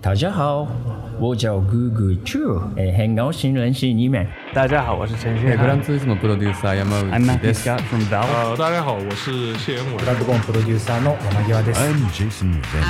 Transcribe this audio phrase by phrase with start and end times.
[0.00, 0.67] 大家好，
[1.19, 4.25] 我叫 Google Chu，哎，很高兴认识你们。
[4.51, 5.79] 大家好，我是陈旭 e 涵。
[5.79, 8.25] grandissimo producer Yamauchi I'm Matthew です Scott from Valve。
[8.25, 10.03] 呃，大家好，我是谢元伟。
[10.03, 11.79] Dragon producer の山際です。
[11.79, 12.81] I'm Jason Van.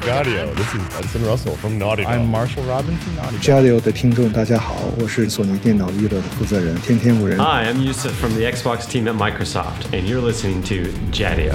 [0.00, 2.12] Gadio, this is Benson Russell from Naughty Dog.
[2.12, 3.40] I'm Marshall Robin from Naughty Dog。
[3.40, 7.38] 加油的听众，大家好，我是索尼电脑娱乐的负责人天天五人。
[7.38, 11.54] Hi, I'm Yusuf from the Xbox team at Microsoft, and you're listening to Jadio.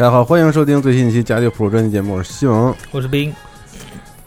[0.00, 2.74] 大家好，欢迎收听最新一期《家就 Pro》专辑节目，我是西蒙。
[2.90, 3.30] 我是冰，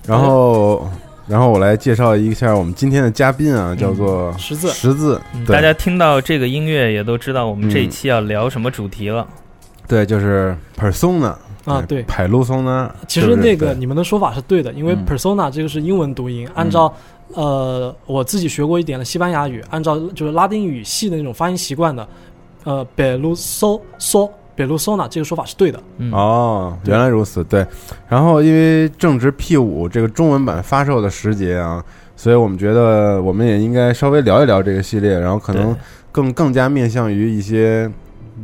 [0.05, 0.88] 然后，
[1.25, 5.19] 然后我来介绍一下我们今天的嘉宾啊，叫做十字十字。
[5.47, 9.27] 对大家听到这个音乐也都知道我们这一期要聊什么主题了。
[9.88, 11.33] 对，就是 Persona
[11.65, 12.93] 啊对派卢松呢。
[13.08, 16.93] 其实那个你们的说法是对的，因为嗯 persona 这个是英文读音，按照
[17.33, 22.08] 呃我自己学过一点的西班牙语，按照就是拉丁语系的那种发音习惯的，
[22.63, 25.79] 呃，贝卢索索贝卢索纳这个说法是对的。
[25.97, 27.65] 嗯，哦，原来如此，对。
[28.07, 31.83] 然后因为正值 P 五这个中文版发售的时节啊，
[32.15, 35.75] 所以我们觉得我们也应该稍微聊一聊这个系列，然后可能
[36.11, 37.89] 更更加面向于一些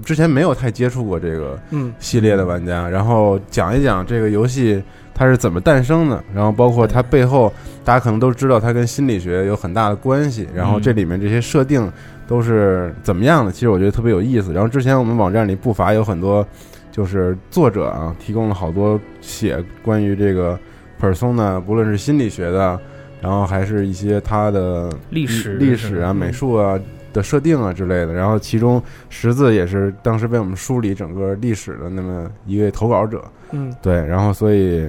[0.03, 4.81] 之前没有太接触过这个嗯，系列的玩家，然后讲一讲这个游戏
[5.13, 7.51] 它是怎么诞生的，然后包括它背后，
[7.83, 11.91] 大家可能都知道它跟心理学有很大的关系，然后这里面这些设定
[12.29, 14.53] 都是怎么样的，其实我觉得特别有意思。
[14.53, 16.47] 然后之前我们网站里不乏有很多
[16.91, 20.57] 就是作者啊提供了好多写关于这个
[21.01, 22.79] persona，不论是心理学的，
[23.19, 26.79] 然后还是一些他的历史历史啊、嗯美术啊
[27.11, 28.13] 的设定啊之类的。
[28.13, 28.79] 然后其中
[29.09, 33.25] 十字也是当时为我们梳理整个历史的那么一位投稿者。
[33.53, 34.87] 嗯对，然后所以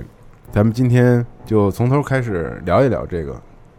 [0.53, 3.35] 咱们今天就从头开始聊一聊这个。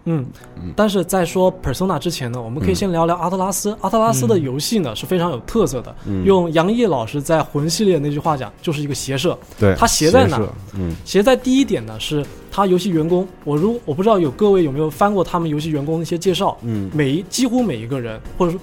[0.06, 0.25] 嗯
[0.56, 2.75] 嗯，但是在说 persona 之前呢，我们可以嗯。
[2.75, 3.75] 先聊聊阿特拉斯。
[3.81, 9.38] 阿特拉斯的游戏呢是非常有特色的，嗯，用杨毅老师在魂系列那句话讲，就是一个斜射。
[9.59, 10.38] 对它斜在哪？
[10.38, 10.95] 射嗯。
[11.06, 16.89] 其在第一点呢，是他游戏员工，我如我不知道有各位有没有翻过他们游戏员工的一些介绍，嗯。
[16.94, 18.59] 每一几乎每一个人，或者说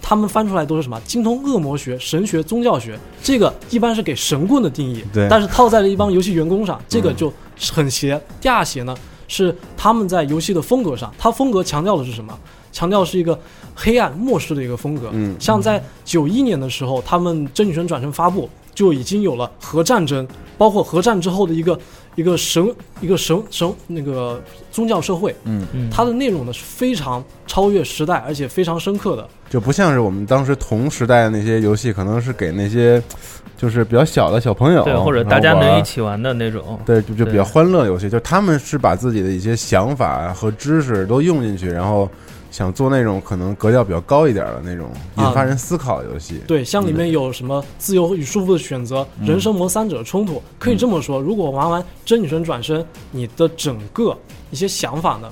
[0.00, 1.00] 他们翻出来都是什么？
[1.02, 5.28] 精通恶魔学、神学、宗教学，这个一般是给神棍的定义，对。
[5.28, 7.16] 但是套在了一帮游戏员工上，这个嗯。
[7.16, 7.32] 就
[7.72, 8.20] 很邪。
[8.40, 8.96] 第二邪呢，
[9.32, 12.38] 是他们在游戏的风格上，他风格强调的是什么？
[12.70, 13.38] 强调是一个
[13.74, 15.34] 黑暗末世的一个风格，嗯。
[15.40, 20.28] 像在九一年的时候，他们《真女神转生》发布就已经有了核战争，
[20.58, 21.78] 包括核战之后的一个
[22.14, 25.90] 一个神一个神神那个宗教社会，嗯，嗯。
[25.90, 29.26] 它的内容呢是非常超越时代，而且非常深刻的。
[29.48, 33.02] 就不像是我们当时同时代的那些游戏，可能是给那些
[33.62, 36.76] 就是比较小的小朋友，对，或者大家能一起玩的那种。
[36.84, 42.10] 对，就就比较欢乐的游戏，就他们是把自己的一些想法和知识都用进去，然后
[42.50, 46.42] 想做那种可能格调比较高一点的那种引发人思考的游戏。
[46.48, 49.28] 对，像里面有什么自由与束缚的选择、嗯。
[49.28, 54.18] 人生磨三者的冲突，可以这么说，如果玩完真女神转身，你的整个
[54.50, 55.28] 一些想法呢，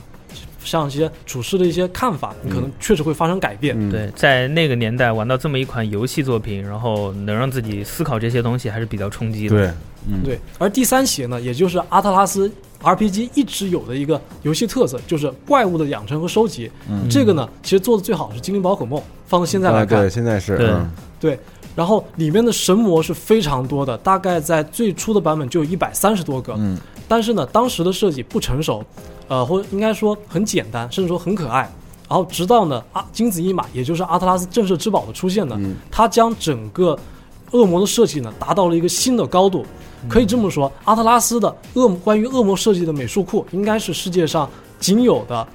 [0.65, 3.75] 像一些处事的一些看法，你可能确实会发生改变。
[3.78, 9.56] 嗯，对，在那个年代玩到这么一款游戏作品，然后能让自己思考这些东西，还是比较冲击的。
[9.56, 9.66] 对，
[10.09, 12.50] 嗯，对，而第三邪呢，也就是阿特拉斯
[12.82, 16.70] RPG 一直有的一个游戏特色，就是怪物的养成和收集。
[16.88, 21.38] 嗯这个呢，其实做的最好是《精灵宝可梦》，放到现在来看，啊对，现在是对嗯对，
[21.76, 26.55] 然后里面的神魔是非常多的，大概在最初的版本就有一百三十多个。
[26.58, 28.84] 嗯但是呢，当时的设计不成熟，
[29.31, 31.61] 呃，或应该说很简单，甚至说很可爱。
[32.09, 36.99] 然后直到呢阿金子一马，也就是阿特拉斯震慑之宝的出现呢，嗯它将整个
[37.53, 39.65] 恶魔的设计呢达到了一个新的高度。
[40.09, 44.50] 可以这么说，阿特拉斯的恶关于恶魔设计的美术库应该是世界上
[44.81, 45.47] 仅有的。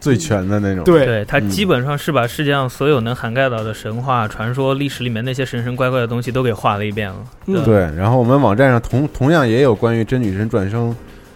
[0.00, 0.84] 最全的那种。
[0.84, 7.16] 对对，它嗯基本上是把世界上所有能涵盖到的神话、传说、历史里面那些神神怪怪的东西都给画了一遍了。
[7.46, 10.94] 嗯对，然后我们网站上同同样也有关于真女神转生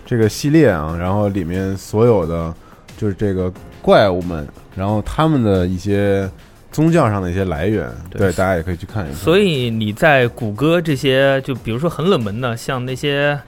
[0.09, 2.55] 这个系列啊，然后里面所有的
[2.97, 3.53] 就是这个
[3.83, 6.27] 怪物们，然后他们的一些
[6.73, 9.15] 宗教上的一些来源，对对，大家也可以去看一看。
[9.15, 13.39] 所以你在谷歌这些，就比如说很冷门的，像那些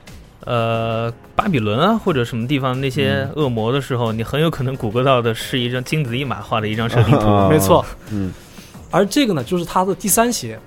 [0.44, 7.26] 呃巴比伦啊或者什么地方那些恶魔的时候，你很有可能谷歌到的是一张金子一马画的一张 设定图。
[7.26, 7.82] 啊没错。
[8.10, 8.30] 嗯，
[8.90, 10.58] 而这个呢，就是它的第三邪。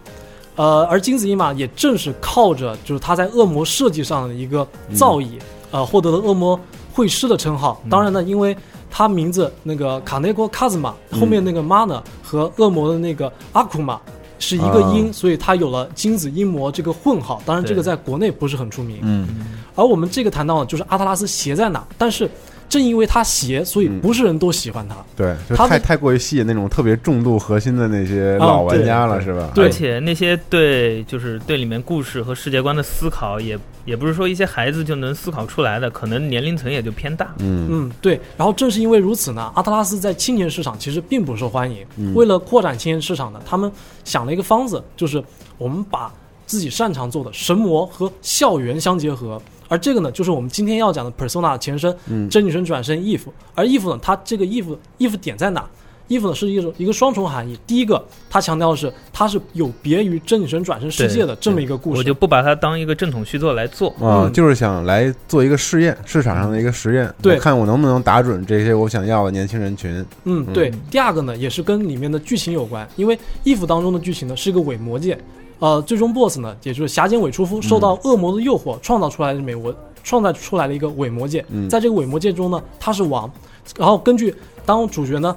[0.55, 5.39] 呃，而金子一马也正是靠着就是他在恶魔设计上的一个造诣，
[5.73, 6.57] 呃，获得了恶魔
[6.93, 7.81] 会师的称号。
[7.89, 8.55] 当然呢，因为
[8.91, 13.99] 他名字那个卡内国卡兹玛后面那个 mana 和恶魔的那个阿库玛
[14.37, 17.41] 是一个音，所以他有了金子阴魔这个混号。
[17.43, 18.99] 当然，这个在国内不是很出名。
[19.01, 19.27] 嗯，
[19.73, 22.29] 而我们这个谈到的就是阿特拉斯鞋在哪，但是
[22.73, 24.95] 正因为他邪，所以嗯不是人都喜欢他。
[25.15, 29.51] 对，就太太过于吸引那种特别重度核心的那些啊老玩家了，是吧？
[29.53, 33.55] 对而且那些对就是对里面故事和世界观的思考也，
[33.85, 37.35] 也不是说一些孩子就能思考出来的，可能年龄层也就偏大。
[37.37, 38.19] 嗯嗯，对。
[38.35, 41.85] 然后正是因为如此呢，阿特拉斯在青年市场其实并不受欢迎。
[41.97, 43.71] 嗯为了扩展青年市场呢，他们
[44.03, 45.23] 想了一个方子，就是
[45.59, 46.11] 我们把
[46.47, 49.39] 自己擅长做的神魔和校园相结合。
[49.73, 53.21] 而这个呢，就是我们今天要讲的 Persona 的前身，嗯真女神转身 if。
[53.55, 54.63] 而 if 呢，它这个 if
[54.99, 55.67] if 点在哪
[56.07, 57.57] ？if 呢是一种一个双重含义。
[57.65, 61.97] 第一个，它强调的是它是有别于真女神转身世界的这么一个故事。
[61.97, 63.89] 我就不把它当一个正统续作来做。
[63.93, 70.05] 啊，嗯就是想来做一个试验，市场上的一个实验，对我看我能不能打准这些我想要的年轻人群。
[70.25, 70.71] 嗯，对。
[70.91, 75.17] 第二个呢，也是跟里面的剧情有关，因为 if 当中的剧情呢是一个伪魔界，
[75.63, 79.73] 呃，最终 boss 呢，也就是霞间尾出夫，受到恶魔的诱惑，创造出来的美魔，
[80.03, 81.45] 创造出来了一个伪魔界。
[81.51, 83.31] 嗯在这个伪魔界中呢，他是王，
[83.77, 85.33] 然后根据当主角呢。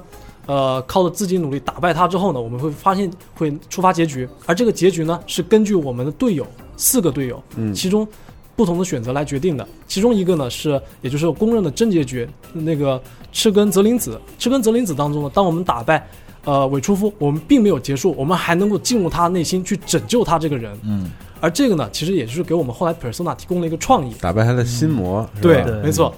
[0.48, 6.46] 呃，靠着自己努力打败他之后呢，我们会发现会触发结局，而这个结局呢是根据我们的队友
[6.76, 8.06] 四个队友，嗯其中
[8.54, 9.66] 不同的选择来决定的。
[9.88, 13.02] 其中一个呢是，也就是公认的真结局，那个
[13.32, 14.20] 赤根泽林子。
[14.38, 16.06] 赤根泽林子当中呢，当我们打败
[16.46, 20.74] 呃伪出夫，我们并没有结束，我们还能够进入他内心去拯救他这个人。
[20.84, 21.10] 嗯，
[21.40, 24.14] 而这个呢，其实也就是给我们后来 Persona 提供了一个创意。
[24.20, 26.14] 打败他的心魔，是对，没错。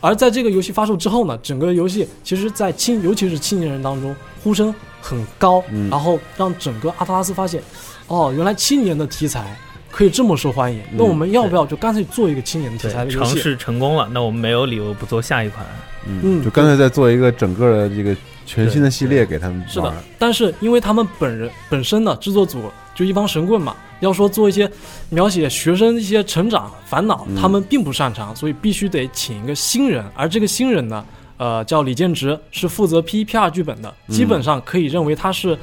[0.00, 4.14] 而在这个游戏发售之后呢，整个游戏其实，在青尤其是青年人当中
[4.44, 7.60] 呼声很高，嗯然后让整个阿特拉斯发现，
[8.06, 9.56] 哦，原来青年的题材
[9.90, 10.78] 可以这么受欢迎。
[10.92, 13.34] 嗯那我们要不要就干脆做一个青年的题材的，游戏？
[13.34, 15.66] 尝试成功了，那我们没有理由不做下一款。
[16.06, 18.16] 嗯，嗯就干脆再做一个整个的这个
[18.48, 22.62] 全新的系列给他们是的，但是因为他们本人本身呢，制作组
[22.94, 24.68] 就一帮神棍嘛，要说做一些
[25.10, 27.36] 描写学生一些成长烦恼，嗯。
[27.36, 31.04] 他们并不擅长，所以必须得请一个新人，而这个新人呢，
[31.36, 34.14] 呃，叫李建植，是负责 PPR 剧本的，嗯。
[34.14, 35.56] 基本上可以认为他是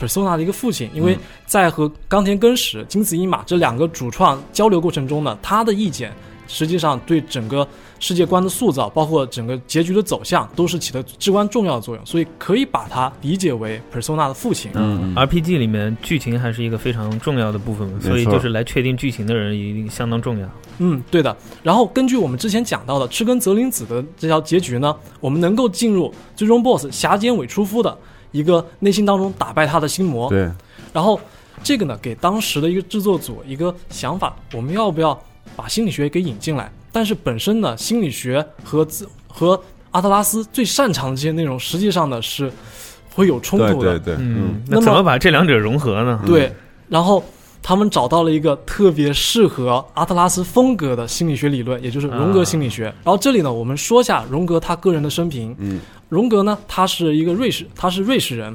[0.00, 6.12] Persona 的一个父亲，因为嗯在和冈田根史、金子一马这两个主创交流过程中呢，他的意见
[6.52, 7.66] 实际上对整个
[7.98, 14.70] 世界观的塑造，包括整个结局的走向，都是起了至关重要的作用，所以可以把它理解为 Persona 的父亲。
[14.74, 20.46] 嗯 RPG 里面剧情还是一个非常重要的部分，错所以就是来确定剧情的人一定相当重要。
[20.78, 21.34] 嗯，对的。
[21.62, 27.96] 然后根据我们之前讲到的赤根泽林子的这条结局呢，我们能够进入最终 BOSS 霞间尾出夫的
[28.30, 30.28] 一个内心当中打败他的心魔。
[30.28, 30.50] 对，
[30.92, 31.18] 然后
[31.62, 35.18] 这个呢，给当时的一个制作组一个想法，我们要不要
[35.56, 36.70] 把心理学给引进来？
[36.90, 39.60] 但是本身呢，心理学和自和
[39.92, 42.52] 阿特拉斯最擅长的这些内容，实际上呢是
[43.14, 43.98] 会有冲突的。
[43.98, 46.20] 对对对，嗯嗯，那怎么把这两者融合呢？
[46.26, 46.52] 对，
[46.88, 47.22] 然后
[47.62, 52.84] 他们找到了一个特别适合阿特拉斯风格的心理学理论，也就是荣格心理学。
[52.84, 55.54] 然后这里呢，我们说一下荣格他个人的生平。
[55.58, 58.54] 嗯，荣格呢，他是一个瑞士，他是瑞士人，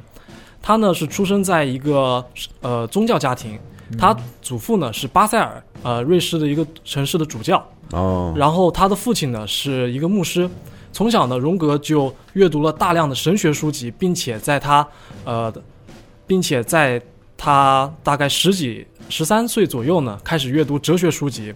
[0.61, 2.23] 他呢是出生在一个
[2.61, 3.57] 呃宗教家庭，
[3.97, 7.63] 他祖父呢是巴塞尔，呃瑞士的一个城市的主教。
[7.91, 10.49] 哦，然后他的父亲呢是一个牧师，
[10.91, 14.85] 从小呢荣格就阅读了大量的神学书籍，并且在他
[15.23, 15.53] 呃，
[16.25, 17.01] 并且在
[17.37, 21.53] 他大概十几十三岁左右呢开始阅读哲学书籍，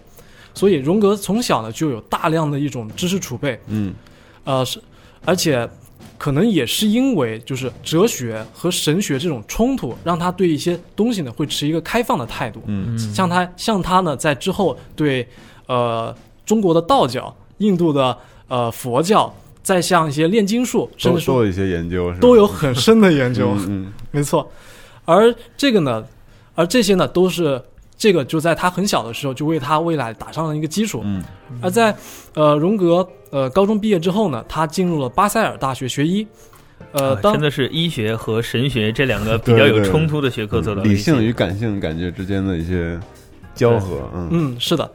[0.54, 3.94] 所以荣格从小呢就有大量的一种知识储备，嗯。
[4.44, 4.82] 呃是，
[5.24, 5.68] 而且
[6.22, 12.96] 可能也是因为就是哲学和神学这种冲突，让他对一些东西呢会持一个开放的态度，嗯。
[12.96, 15.26] 像他像他呢，在之后对
[15.66, 16.14] 呃
[16.46, 23.92] 中国的道教、印度的呃佛教，再像一些炼金术，甚至说都都有一些研究，都有很深的研究，嗯。
[24.12, 24.48] 没错。
[25.04, 26.04] 而这个呢，
[26.54, 27.60] 而这些呢，都是
[28.02, 31.02] 这个就在他很小的时候就为他未来打上了一个基础。
[31.04, 31.22] 嗯
[31.60, 31.94] 而在
[32.34, 36.26] 呃荣格呃高中毕业之后呢，他进入了巴塞尔大学学医。
[36.90, 42.98] 呃，真的是医学和神学这两个 比较有冲突的学科走到了理性与感性感觉之间的一些
[43.54, 44.90] 交合，嗯嗯，是的。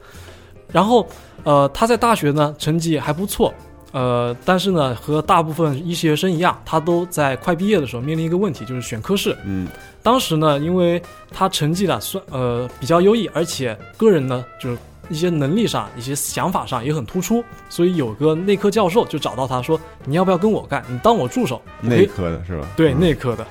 [0.70, 1.08] 然后，
[1.44, 3.54] 呃，他在大学呢成绩还不错，
[3.92, 9.36] 呃，但是呢，和大部分医学生一样，他都在快毕业的时候面临一个问题，就是选科室。
[9.44, 9.66] 嗯
[10.02, 14.78] 当时呢，因为他成绩呢算呃比较优异，而且个人呢就是
[15.10, 20.82] 一些能力上、一些想法上也很突出，所以有个内科教授就找到他说：“你要不要跟我干？
[20.88, 22.66] 你当我助手？”内科的是吧？
[22.76, 23.46] 对嗯内科的，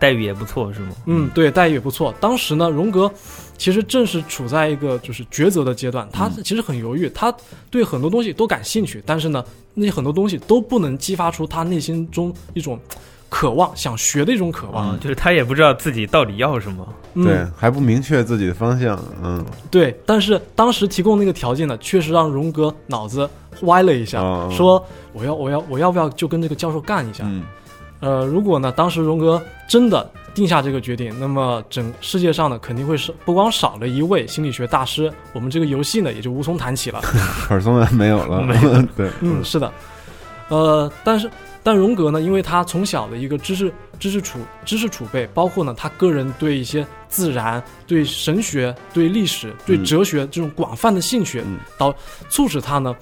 [0.00, 0.88] 待遇也不错，是吗？
[1.06, 2.12] 嗯，对，待遇也不错。
[2.20, 3.10] 当时呢，荣格
[3.56, 7.34] 其实正是处在一个就是抉择的阶段，他其实很犹豫，他
[7.70, 9.44] 对很多东西都感兴趣，但是呢，
[9.74, 12.78] 那些很多东西都不能激发出他内心中一种
[13.28, 14.90] 渴望、想学的一种渴望。
[14.90, 16.86] 啊，就是他也不知道自己到底要什么。
[17.14, 19.02] 嗯、对，还不明确自己的方向。
[19.22, 23.28] 嗯，对，但是当时提供那个条件呢，确实让荣格脑子
[23.62, 27.24] 歪了一下，哦说我要我要我要不要就跟这个教授干一下？
[27.26, 27.42] 嗯
[28.00, 37.00] 呃，如果呢，当时荣格真的定下这个决定，那么整世界上呢肯定会是不光少了一位心理学大师，我们这个游戏呢也就无从谈起了。
[37.02, 38.42] 可松的没有了。
[38.42, 39.72] 没有对，嗯，是的，
[40.48, 41.30] 呃，但是
[41.62, 51.58] 但荣格呢，因为他从小的一个知识知识储知识储备，包括呢他个人对一些自然、对神学、对历史、对嗯哲学这种广泛的兴趣，嗯。
[51.78, 51.92] 导
[52.28, 52.94] 促使他呢，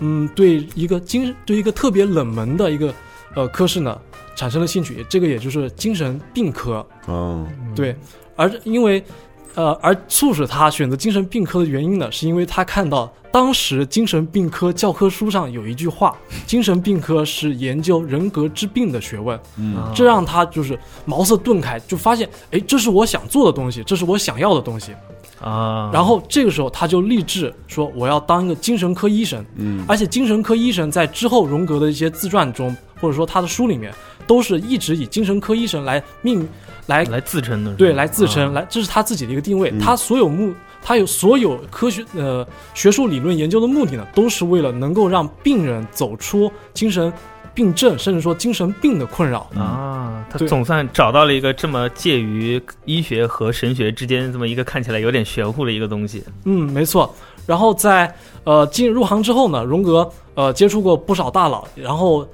[0.00, 2.92] 嗯，对一个精对一个特别冷门的一个
[3.36, 3.96] 呃科室呢
[4.40, 6.86] 产生了兴趣，这个也就是精神病科。
[7.06, 7.94] 嗯，对，
[8.36, 9.04] 而因为，
[9.54, 16.16] 呃，而促使他选择精神病科的原因呢，是因为他看到当时精神病科教科书上有一句话：
[16.46, 19.38] 精神病科是研究人格之病的学问。
[19.58, 24.92] 嗯这让他就是茅塞顿开，就发现，哎，这是我想做的东西，这是我想要的东西。
[25.38, 29.44] 啊，然后这个时候他就立志说，我要当一个精神科医生。
[29.56, 33.92] 嗯而且精神科医生在之后荣格的一些自传中，或者说他的书里面，
[34.26, 36.46] 都是一直以精神科医生来命
[36.86, 39.70] 来来自称的，对，来自称，啊来，这是他自己的一个定位。
[39.70, 40.52] 嗯他所有目，
[40.82, 47.12] 他有所有科学呃学术理论研究的目的呢，都是为了能够让病人走出精神
[47.54, 49.50] 病症，甚至说精神病的困扰。
[49.56, 56.22] 啊，他总算找到了一个这么介于医学和神学之间这么一个看起来有点玄乎的一个东西。
[56.44, 57.12] 嗯，没错。
[57.46, 58.12] 然后在
[58.44, 62.26] 呃进入行之后呢，荣格呃接触过不少大佬，然后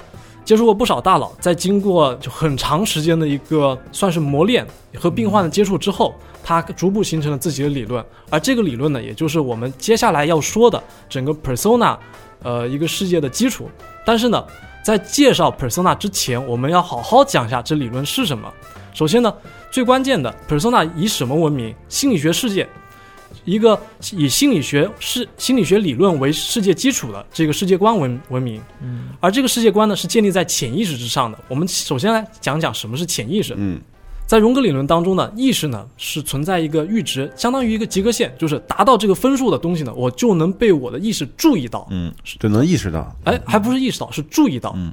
[0.47, 8.03] 接触过不少大佬，在经过就很长时间的一个算是磨练和病患的接触之后，他逐步形成了自己的理论。
[8.31, 11.99] 而这个理论呢，也就是我们接下来要说的整个 persona
[12.45, 13.69] 呃一个世界的基础。
[14.05, 14.45] 但是呢，
[14.85, 18.49] 在介绍 persona 之前，我们要好好讲一下这理论是什么。
[18.95, 19.35] 首先呢，
[19.73, 21.75] 最关键的 persona 以什么闻名？
[21.89, 22.69] 心理学世界。
[23.47, 23.81] 一个
[24.13, 31.39] 以心理学是心理学理论为世界基础的这个世界观文文明，嗯，而这个世界观呢是建立在潜意识之上的。
[31.49, 33.55] 我们首先来讲讲什么是潜意识。
[33.57, 33.81] 嗯
[34.27, 41.87] 在荣格理论当中呢，意识呢是存在一个阈值，相当于一个及格线，就是达到这个分数的东西呢，我就能被我的意识注意到。
[41.93, 43.15] 嗯，就能意识到。
[43.23, 44.75] 哎，还不是意识到，是注意到。
[44.77, 44.93] 嗯。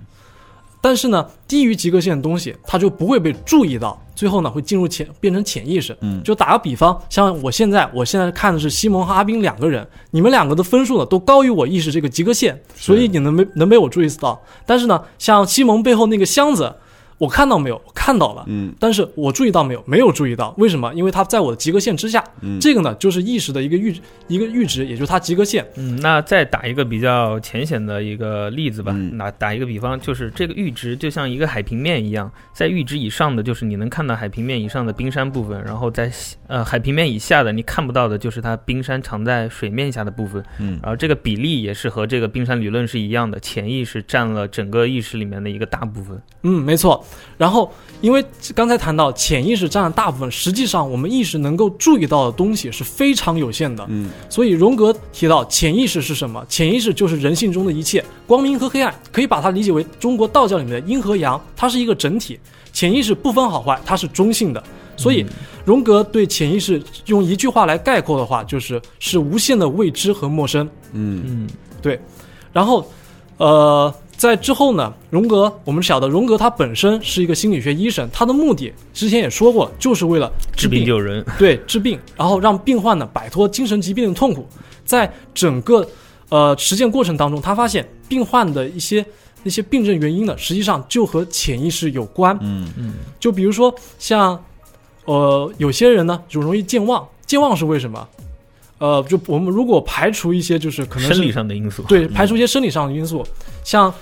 [0.83, 5.95] 但是呢，低于及格线的东西，它就不会被注意到，最后呢会进入潜变成潜意识。
[6.01, 14.37] 嗯就打个比方，像我现在，我现在看的是西蒙和阿斌两个人，你们两个的分数呢都高于我意识这个及格线，所以你能被能被我注意到。
[14.65, 16.75] 但是呢，像西蒙背后那个箱子，
[17.23, 17.81] 我看到没有？
[17.85, 18.43] 我看到了。
[18.47, 19.81] 嗯但是我注意到没有？
[19.87, 20.93] 没有注意到，为什么？
[20.93, 22.21] 因为它在我的及格线之下。
[22.41, 25.65] 嗯这个呢，就是意识的一个阈一个阈值，也就是它及格线。
[25.77, 28.91] 嗯，那再打一个比较浅显的一个例子吧。
[28.93, 36.11] 嗯打打一个比方，就是这个阈值就像一个海平面一样，在阈值以上的就是你能看到海平面以上的冰山部分，然后在
[36.47, 40.43] 呃海平面以下的你看不到的就是它冰山藏在水面下的部分。
[40.59, 46.21] 嗯然后这个比例也是和这个冰山理论是一样的，潜意识占了整个意识里面的一个大部分。
[46.41, 47.05] 嗯，没错。
[47.37, 53.85] 然后，因为刚才谈到潜意识占了大部分，实际上我们意识能够注意到的东西是非常有限的。
[53.89, 56.45] 嗯所以荣格提到潜意识是什么？
[56.47, 62.39] 潜意识就是人性中的一切，光明和黑暗，可以把它理解为中国道教里面的阴和阳，它是一个整体。
[62.71, 64.63] 潜意识不分好坏，它是中性的。
[64.95, 65.25] 所以，
[65.65, 70.67] 荣格对潜意识用一句话来概括的话，就是是无限的未知和陌生。
[70.91, 71.49] 嗯嗯
[71.81, 71.99] 对
[72.51, 72.87] 然后，
[73.37, 81.25] 呃，在之后呢，荣格我们晓得荣格他本身是一个心理学医生，他的目的之前也说过，就是为了治病救人。
[81.37, 84.47] 对治病，然后让病患呢摆脱精神疾病的痛苦。
[84.85, 85.85] 在整个
[86.29, 89.05] 呃实践过程当中，他发现病患的一些
[89.43, 92.37] 那些病症原因呢，实际上就和潜意识有关。
[92.41, 94.41] 嗯嗯就比如说像
[95.05, 98.07] 呃有些人呢就容易健忘，健忘是为什么？
[98.83, 101.81] 呃，就我们如果排除一些就是可能是生理上的因素。
[101.83, 103.25] 对，排除一些生理上的因素，
[103.63, 103.93] 像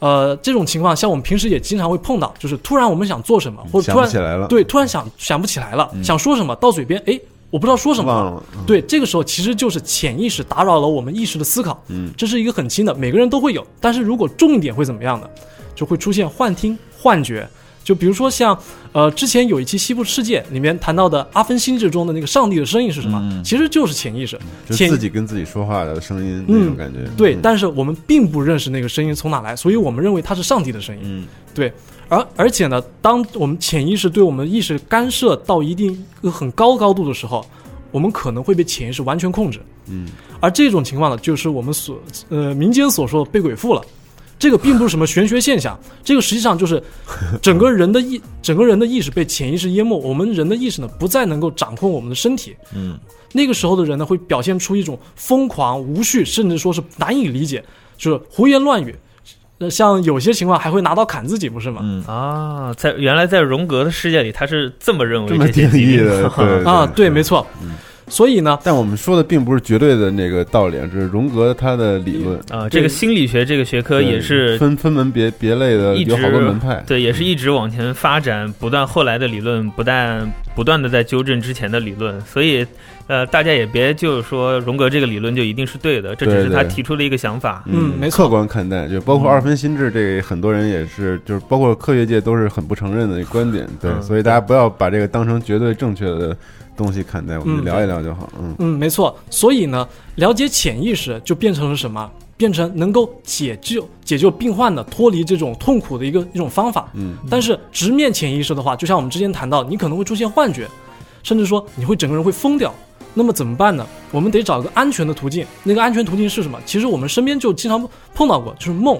[0.00, 4.48] 呃这种情况，像我们平时也经常会碰到，就是突然我们想做什么，或者突然不起来了。
[4.48, 7.16] 对突然想想不起来了，嗯想说什么到嘴边，哎，
[7.48, 8.12] 我不知道说什么。
[8.12, 13.64] 了，嗯，对，这个时候其实就是潜意识打扰了我们意识的思考，嗯这是一个很轻的，每个人都会有。
[13.80, 15.30] 但是如果重一点会怎么样呢？
[15.76, 17.48] 就会出现幻听、幻觉。
[17.88, 18.54] 就比如说像，
[18.92, 23.18] 呃，之前有一期《西部世界》里面谈到的阿芬心智中的那个上帝的声音是什么？
[23.32, 24.38] 嗯其实就是潜意识。
[24.68, 31.00] 潜就自己跟自己说话的声音那种感觉，对，嗯但是我们并不认识那个声音从哪来，所以我们认为它是上帝的声音。
[31.02, 31.72] 嗯对，
[32.10, 35.90] 而而且呢，当我们潜意识对我们意识干涉到一定
[36.20, 37.42] 一个很高高度的时候，
[37.90, 39.60] 我们可能会被潜意识完全控制。
[39.86, 40.08] 嗯，
[40.40, 43.82] 而这种情况呢，就是我们所呃民间所说的被鬼附了。
[44.38, 46.82] 这个并不是什么玄学现象，这个实际上就是
[47.42, 52.54] 整个人的意整个人的意识被潜意识淹没，我们人的意识呢不再能够掌控我们的身体。
[52.74, 52.98] 嗯，
[53.32, 57.64] 那个时候的人呢会表现出一种疯狂、无序，甚至说是难以理解，
[57.96, 58.94] 就是胡言乱语。
[59.58, 61.80] 呃，像有些情况还会拿刀砍自己，不是吗？
[61.82, 67.44] 嗯啊，在原来在荣格的世界里，他是这么认为这么些疾病定义的，对啊，对，没错。
[67.60, 67.72] 嗯
[68.08, 76.82] 所以呢，但我们说的并不是绝对的那个道理，这是荣格他的理论，啊，这个心理学这个学科也是分分门别别类的，一直有好多门派。
[76.86, 82.66] 对，也是一直往前发展，不断后来的理论不但不断的在纠正之前的理论，所以
[83.06, 87.62] 呃，大家也别就是说荣格这个理论就一定是对的，这只是他提出的一个想法。
[87.66, 93.66] 嗯没错客观看待，就包括二分心智，这个很多人也是，就是包括科学界都是很不承认的一个观点。
[93.80, 96.36] 对，嗯所以大家不要把这个当成绝对正确的
[96.78, 98.30] 东西看待，我们聊一聊就好。
[98.40, 99.14] 嗯嗯，没错。
[99.28, 102.08] 所以呢，了解潜意识就变成了什么？
[102.36, 106.88] 变成能够解救解救病患的脱离这种痛苦的一个一种方法。
[106.94, 110.68] 嗯但是直面潜意识的话，就像我们之前谈到，你可能会出现幻觉，
[111.24, 112.72] 甚至说你会整个人会疯掉。
[113.12, 113.84] 那么怎么办呢？
[114.12, 115.44] 我们得找个安全的途径。
[115.64, 116.56] 那个安全途径是什么？
[116.64, 118.96] 其实我们身边就经常碰到过，就是梦。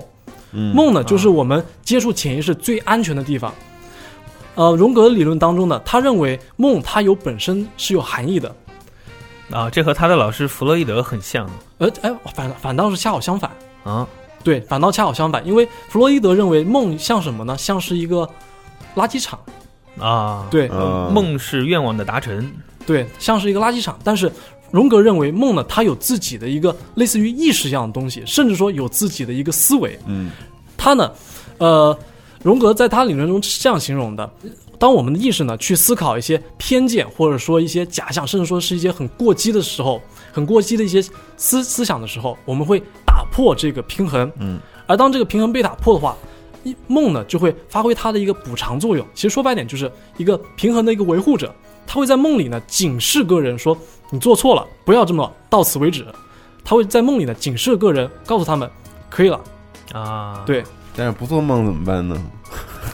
[0.50, 3.54] 嗯梦呢，就是我们接触潜意识最安全的地方。
[4.58, 8.52] 呃，荣格的理论当中呢，他认为梦它有本身是有含义的，
[9.52, 11.48] 啊，这和他的老师弗洛伊德很像
[11.78, 13.48] 呃哎反反倒是恰好相反。
[13.84, 14.06] 啊。
[14.42, 17.56] 对，反倒恰好相反，因为弗洛伊德认为梦像什么呢？
[17.56, 18.28] 像是一个
[18.96, 19.38] 垃圾场。
[20.00, 22.50] 啊，对，呃梦是愿望的达成。
[22.84, 23.96] 对，像是一个垃圾场。
[24.02, 24.32] 但是
[24.72, 29.96] 荣格认为梦呢，它有自己的一个类似于意识一样的东西，甚至说有自己的一个思维。
[30.06, 30.32] 嗯
[30.76, 31.12] 他呢，
[31.58, 31.96] 呃，
[32.42, 34.30] 荣格在他理论中是这样形容的：
[34.78, 40.00] 当我们的意识呢去思考一些偏见，或者说一些假象，甚至说是一些很过激的时候，
[40.32, 41.02] 很过激的一些
[41.36, 44.30] 思思想的时候，我们会打破这个平衡。
[44.38, 46.16] 嗯，而当这个平衡被打破的话，
[46.64, 49.06] 一梦呢就会发挥它的一个补偿作用。
[49.14, 51.54] 其实说白点，就是一个平衡的一个维护者。
[51.86, 53.76] 他会在梦里呢警示个人说
[54.12, 56.06] ：“你做错了，不要这么，到此为止。”
[56.62, 58.70] 他会在梦里呢警示个人，告诉他们
[59.08, 59.40] 可以了。
[59.94, 60.62] 啊，对，
[60.98, 62.20] 但是不做梦怎么办呢？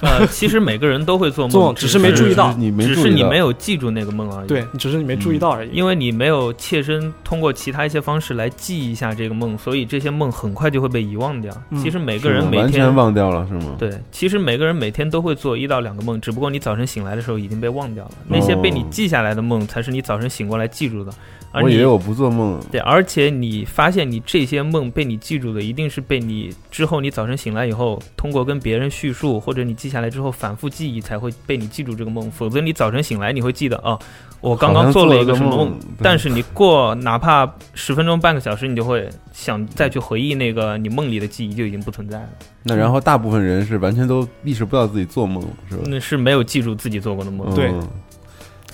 [0.05, 4.47] 呃，其实每个人都会做梦，做只是没注意到你没只注意到是你没有记住那个梦而已。
[4.47, 5.71] 对，只是你没注意到而已。
[5.73, 11.53] 因为你没有切身通过其他一些方式来记一下这个梦，所以这些梦很快就会被遗忘掉。
[11.71, 13.77] 嗯其实每个人每天忘掉了是吗？
[13.79, 18.11] 对，其实每个人每天都会做一到两个梦，只不过你早晨醒来的时候已经被忘掉了。
[18.29, 21.13] 那些被你记下来的梦，才是你早晨醒过来记住的。
[21.53, 32.29] 而你我以为我不做梦，对，而且你发现你这些梦被你记住的，一定是被你之后你早晨醒来以后，通过跟别人叙述或者你记下来之后反复记忆，才会被你记住这个梦。
[32.31, 33.97] 否则你早晨醒来你会记得哦，
[34.41, 42.29] 我刚刚做了一个什么梦对但是你过哪怕十分钟半个小时，你就会想再去回忆那个你梦里的记忆就已经不存在了，
[42.65, 45.85] 那然后大部分人是完全都意识不到自己做梦，是吧？
[45.87, 47.55] 那是没有记住自己做过的梦。
[47.55, 47.89] 对嗯对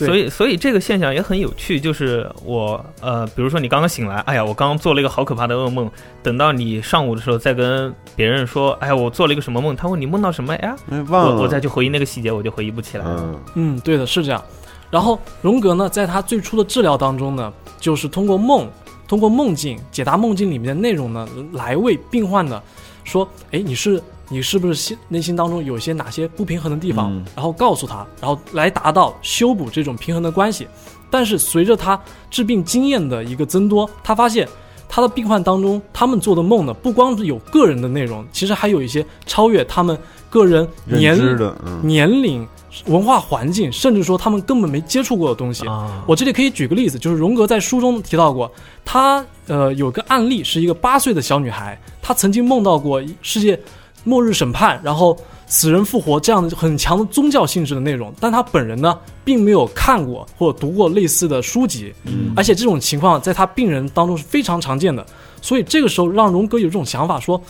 [0.07, 5.91] 所以，所以这个现象也很有趣，就是我呃，比如说你刚刚醒来，哎呀，我刚刚做了一个好可怕的噩梦。
[6.23, 9.75] 等到你上午的时候再跟别人说，哎呀，我做了一个什么梦？
[9.75, 10.55] 他问你梦到什么？
[10.55, 13.17] 哎呀，哎，忘了，我我再去回忆那个细节，我就回忆不起来了。
[13.21, 13.41] 嗯
[13.77, 14.43] 嗯，对的，是这样。
[14.91, 18.69] 然后荣格呢，在他最初的治疗当中呢，就是通过梦，
[19.07, 22.61] 通过梦境解答梦境里面的内容呢，来为病患呢
[23.05, 30.67] 说，哎，你是你是不是心内心当中有一些哪些不平衡的地方，嗯然后告诉他，然后来达到修补这种平衡的关系。
[31.11, 34.49] 但是随着他治病经验的一个增多，他发现
[34.89, 42.47] 他的病患当中，他们做的梦呢，不光是有个人的内容，其实还有一些超越他们个人年认知的，嗯年龄、
[42.87, 45.67] 文化环境，甚至说他们根本没接触过的东西。
[45.67, 48.49] 啊，我这里可以举个例子，就是荣格在书中提到过，
[48.85, 53.59] 他呃有个案例是一个八岁的小女孩，她曾经梦到过世界
[54.05, 65.05] 末日审判，然后死人复活这样的很强的宗教性质的内容，但他本人呢并没有看过或者读过类似的书籍，嗯而且这种情况在他病人当中是非常常见的，
[65.43, 67.41] 所以这个时候让荣格有这种想法说。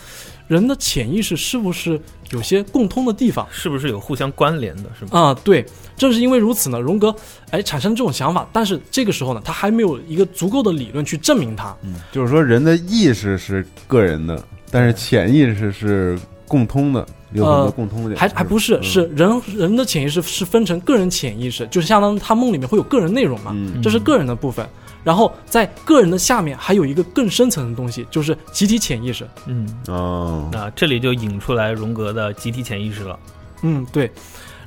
[0.48, 3.46] 人的潜意识是不是有些共通的地方？
[3.52, 4.90] 是不是有互相关联的？
[4.98, 5.10] 是吗？
[5.12, 5.64] 啊、对，
[5.96, 7.14] 正是因为如此呢，荣格
[7.52, 11.72] 哎产生这种想法，但是这个时候呢，他还没有一个足够的理论去证明它。
[12.10, 16.18] 就是说人的意识是个人的，但是潜意识是
[16.50, 18.18] 共通的，有很多呃共通点。
[18.18, 24.68] 还还不是，嗯是人人的潜意识是分成个人潜意识，就是相当于他梦里面会有个人内容嘛，嗯这是个人的部分。
[25.04, 29.26] 然后在个人的下面还有一个更深层的东西，就是集体潜意识。
[29.46, 33.18] 嗯，哦，那这里就引出来荣格的集体潜意识了。
[33.62, 34.10] 嗯，对。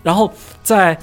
[0.02, 0.32] 然后
[0.64, 0.98] 在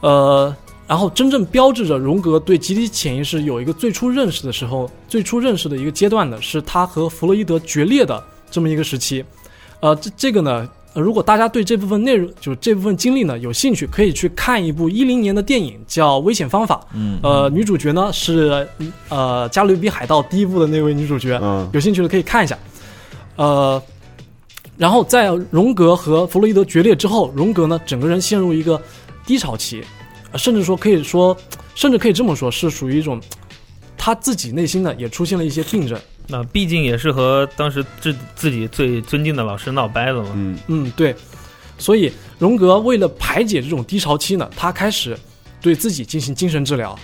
[0.00, 0.54] 呃，
[0.86, 9.22] 然后真正标志着荣格对集体潜意识有一个最初认识的时候，最初认识的一个阶段的，是他和弗洛伊德决裂的这么一个时期。
[9.80, 16.76] 呃，这这个呢，呃如果大家对这部分内容，就这部分经历呢有兴趣，可以去看一部一零年的电影，叫《危险方法》。
[16.94, 18.68] 嗯，呃，女主角呢是
[19.08, 22.58] 呃《加勒比海盗》第一部的那位女主角，嗯有兴趣的可以看一下。
[23.36, 23.82] 呃，
[24.76, 28.80] 然后在荣格和弗洛伊德决裂之后，荣格呢整个人陷入一个
[29.24, 29.82] 低潮期，
[30.32, 31.34] 呃甚至说可以说，
[31.74, 33.18] 甚至可以这么说，是属于一种
[33.96, 35.98] 他自己内心呢也出现了一些病症。
[36.30, 40.30] 那毕竟也是和当时自自己最尊敬的老师闹掰了嘛。
[40.34, 41.14] 嗯嗯，对。
[41.76, 45.18] 所以荣格为了排解这种低潮期呢，他开始
[45.60, 46.98] 对自己进行精神治疗。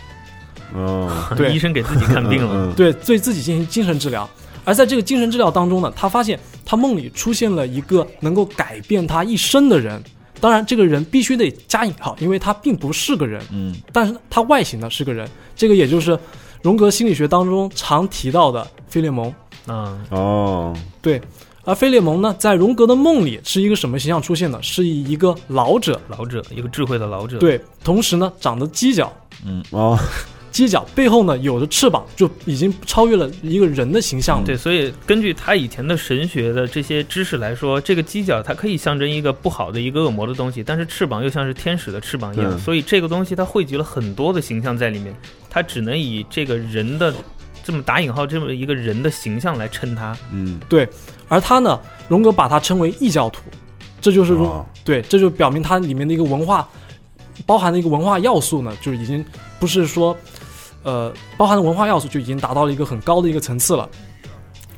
[0.75, 2.69] 哦， 对医生给自己看病了。
[2.69, 4.29] 嗯对，对自己进行精神治疗。
[4.65, 10.03] 而在这个精神治疗当中呢，他发现他梦里出现了一个能够改变他一生的人。
[10.39, 15.27] 当然，这个人必须得加引号，因为他并不是个人，嗯，但是他外形呢是个人。
[15.55, 16.19] 这个也就是
[16.67, 19.33] 荣格心理学当中常提到的费列蒙。
[19.69, 21.23] 嗯，哦，对，
[21.63, 24.59] 而费列蒙呢，在荣格的梦里是一个什么形象出现呢？
[24.61, 29.13] 是以一个老者，老者，一个智慧的老者。，对，同时呢长得犄角，
[29.45, 29.97] 嗯哦，
[30.57, 34.47] 犄角背后呢有着翅膀，就已经超越了一个人的形象了。
[34.47, 45.15] 对，所以根据他以前的神学的这些知识来说，这个犄角它可以象征一个不好的一个恶魔的东西，但是翅膀又像是天使的翅膀一样，对所以这个东西它汇集了很多的形象在里面，
[45.51, 47.13] 它只能以这个人的
[47.63, 50.17] 这么打引号这么一个人的形象来称他。
[50.33, 50.89] 嗯，对
[51.29, 53.43] 而他呢，荣格把他称为异教徒，
[54.01, 56.67] 这就是荣、哦对，这就表明它里面的一个文化
[57.45, 59.23] 包含的一个文化要素呢，就已经
[59.61, 60.17] 不是说，
[60.87, 63.89] 呃，包含的文化要素就已经达到了一个很高的一个层次了。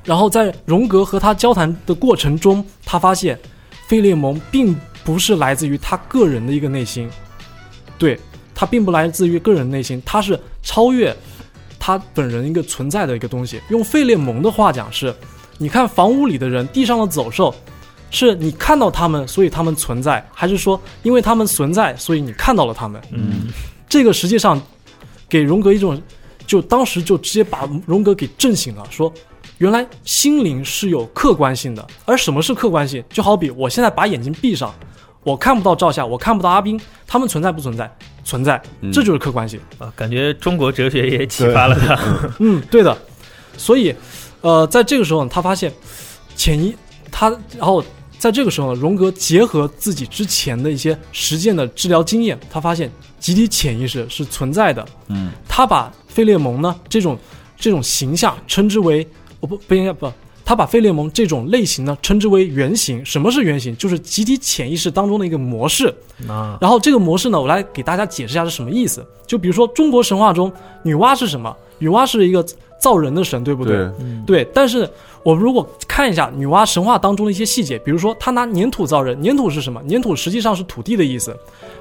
[0.03, 3.38] 然后在荣格和他交谈的过程中，他发现
[3.87, 7.11] 费列蒙并不是来自于他个人的一个内心，
[7.99, 8.18] 对
[8.55, 11.14] 他并不来自于个人内心，他是超越
[11.79, 13.61] 他本人一个存在的一个东西。
[13.68, 15.14] 用费列蒙的话讲是，
[15.59, 17.55] 你看房屋里的人，地上的走兽，
[18.11, 22.99] 是你看到他们，所以他们存在，还是说因为他们存在，所以你看到了他们？
[23.12, 23.49] 嗯，
[23.90, 24.59] 这个实际上
[25.29, 26.01] 给荣格一种，
[26.47, 29.12] 就当时就直接把荣格给震醒了，说
[29.59, 33.05] 原来心灵是有客观性的，而什么是客观性？
[33.11, 34.75] 就好比我现在把眼睛闭上，
[35.23, 37.91] 我看不到赵夏，我看不到阿斌，他们存在不存在？
[38.25, 38.61] 存在，
[38.93, 39.59] 这就是客观性。
[39.79, 41.99] 啊，感觉中国哲学也启发了他。
[42.41, 42.97] 嗯，对的。
[43.57, 43.95] 所以，
[44.43, 45.73] 呃，在这个时候呢，他发现
[46.37, 46.77] 潜移
[47.11, 47.83] 他，然后
[48.19, 54.85] 在这个时候呢，荣格结合自己之前的一些实践的治疗经验，他发现集体潜意识是存在的。
[55.09, 57.19] 嗯，他把费列蒙呢这种
[57.57, 59.07] 这种形象称之为，
[59.41, 60.11] 我不不应该不。
[60.45, 63.05] 他把费列蒙这种类型呢称之为原型。
[63.05, 63.77] 什么是原型？
[63.77, 65.95] 就是集体潜意识当中的一个模式。
[66.27, 69.07] 啊，然后这个模式呢，我来给大家解释一下是什么意思。
[69.27, 70.51] 就比如说中国神话中，
[70.83, 71.55] 女娲是什么？
[71.79, 72.43] 女娲是一个
[72.81, 73.77] 造人的神，对不对？
[73.77, 73.91] 对，
[74.27, 74.51] 对。
[74.55, 74.89] 但是
[75.23, 79.83] 我们如果看一下女娲神话当中的一些细节，比如说她拿粘土造人，粘土是什么？
[79.87, 81.37] 粘土实际上是土地的意思。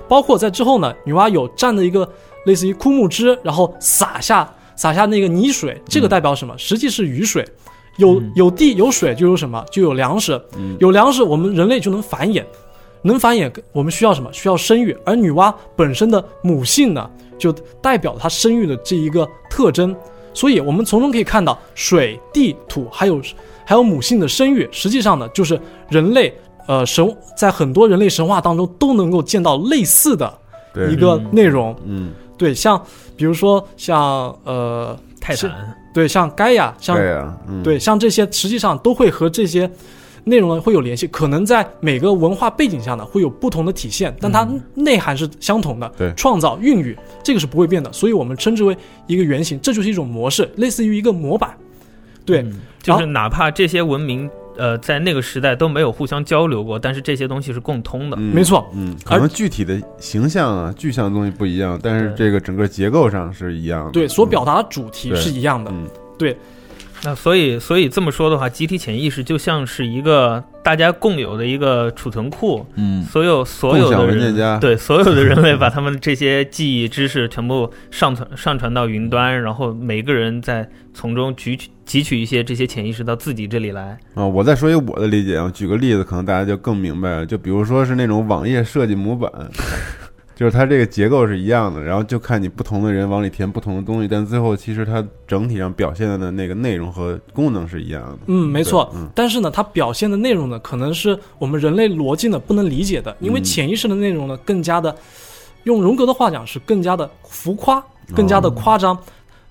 [0.08, 2.08] 包括在之后呢，女娲有蘸的一个
[2.46, 6.54] 类似于枯木枝，然后撒下撒下那个泥水，这个代表什么？
[6.58, 7.48] 实际是雨水。
[7.98, 9.66] 有有地有水就有什么？
[9.72, 10.40] 就有粮食。
[10.80, 12.44] 有粮食，我们人类就能繁衍。
[13.02, 14.32] 能繁衍，我们需要什么？
[14.32, 14.96] 需要生育。
[15.04, 19.96] 而女娲本身的母性呢，就代表她生育的这一个特征。
[20.34, 23.20] 所以，我们从中可以看到，水、地、土，还有
[23.66, 26.32] 还有母性的生育，实际上呢，就是人类
[26.68, 30.32] 呃神在很多人类神话当中都能够见到类似的
[30.92, 31.76] 一个内容。
[31.86, 32.80] 嗯，对，像
[33.16, 34.02] 比如说像
[34.44, 39.70] 呃泰坦，对，像盖亚，像对呀，嗯，对，像这些实际上都会和这些
[40.24, 45.92] 内容呢会有联系，可能在每个文化背景下呢会有不同的体现，但它内涵是相同的。
[45.98, 48.78] 对创造、孕育这个是不会变的，所以我们称之为
[49.08, 51.58] 一个原型，这就是一种模式，类似于一个模板。
[52.26, 58.18] 对，嗯就是哪怕这些文明呃在那个时代都没有互相交流过，但是这些东西是共通的。
[58.20, 63.92] 嗯没错嗯，可能具体的形象啊、具象的东西不一样，但是这个整个结构上是一样的。
[63.92, 65.72] 对，所表达的主题是一样的。
[65.72, 66.36] 嗯对，
[67.04, 83.98] 那所以，所以这么说的话，集体潜意识就像是一个大家共有的一个储存库，嗯，所有所有的人文件夹对所有的人类把他们这些记忆知识全部上传上传到云端，然后每个人再从中汲取汲取一些这些潜意识到自己这里来。
[84.14, 87.26] 啊，我再说一个我的理解啊，举个例子，可能大家就更明白了。
[87.26, 89.32] 就比如说是那种网页设计模板，
[90.36, 98.18] 就是它这个结构是一样的，然后就看你不同的人往里填不同的东西，但最后其实它整体上表现的那个内容和功能是一样的。
[98.28, 98.92] 嗯，没错。
[98.94, 104.96] 嗯但是呢，它表现的内容呢，可能是我们人类逻辑呢不能理解的，因为嗯潜意识的内容呢更加的，
[105.64, 108.96] 用荣格的话讲是更加的浮夸，更加的夸张。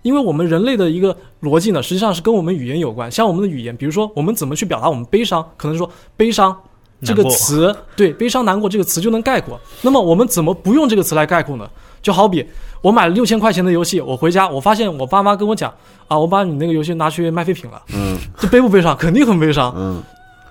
[0.06, 3.10] 因为我们人类的一个逻辑呢，实际上是跟我们语言有关。
[3.10, 6.56] 像我们的语言，比如说我们怎么去表达我们悲伤，可能说悲伤
[7.02, 9.60] 这个词，对悲伤难过这个词就能概括。
[9.82, 11.68] 那么我们怎么不用这个词来概括呢？
[12.00, 12.46] 就好比
[12.80, 15.74] 我买了六千块钱的游戏，我回家我发现我爸妈跟我讲
[16.06, 18.96] 啊，我把你那个游戏拿去卖废品了，嗯这悲不悲伤？
[18.96, 19.74] 肯定很悲伤。
[19.76, 20.00] 嗯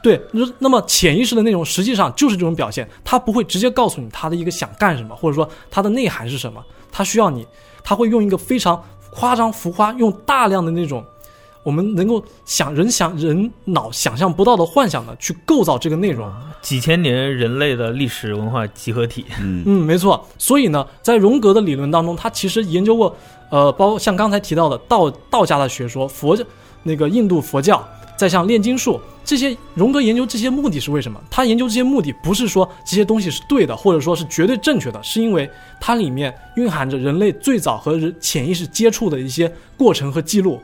[0.04, 7.48] 对，那那么潜意识的内容实际上就是这种表现，它不会直接告诉你他的一个想干什么，或者说它的内涵是什么，它需要你，
[7.84, 8.80] 它会用一个非常
[9.16, 11.04] 夸张浮夸，用大量的那种
[11.64, 16.30] 我们能够想人想人脑想象不到的幻想呢，去构造这个内容。
[16.62, 20.28] 几千年人类的历史文化集合体，嗯嗯，没错。
[20.38, 23.16] 所以呢，在荣格的理论当中，他其实研究过，
[23.50, 26.44] 呃，包括像刚才提到的道道家的学说，佛教
[26.84, 27.84] 那个印度佛教，
[28.18, 31.20] 再像炼金术这些，荣格研究这些目的是为什么？
[31.30, 35.50] 他研究这些目的不是说这些东西是对的，或者说是绝对正确的，是因为
[35.82, 40.62] 它里面蕴含着人类最早和人潜意识接触的一些过程和记录。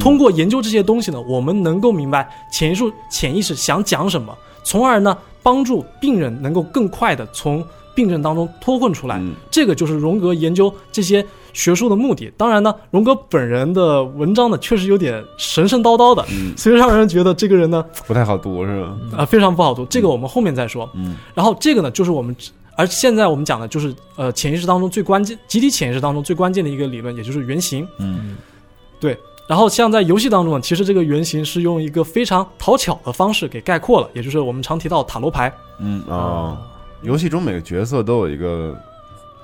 [0.00, 7.62] 通过研究这些东西呢，我们能够明白潜意识潜意识想讲什么，从而呢帮助病人能够更快的从
[7.94, 9.18] 病症当中脱困出来。
[9.18, 12.30] 嗯这个就是荣格研究这些学术的目的。
[12.36, 18.94] 当然呢，荣格本人的文章呢确实有点神神叨叨的，嗯，所以让人觉得这个人呢不太好读是吧？
[19.16, 19.86] 呃非常不好读。
[19.86, 20.86] 这个我们后面再说。
[20.94, 22.36] 嗯然后这个呢就是我们。
[22.76, 27.86] 而现在我们讲的就是，呃，潜意识当中最关键，集体潜意识当中最关键的一个理论，也就是原型。
[28.00, 28.36] 嗯
[28.98, 36.58] 对，然后像在游戏当中呢，其实这个原型是用一个非常讨巧的方式给概括了，也就是我们常提到塔罗牌嗯哦，
[37.02, 38.76] 游戏中每个角色都有一个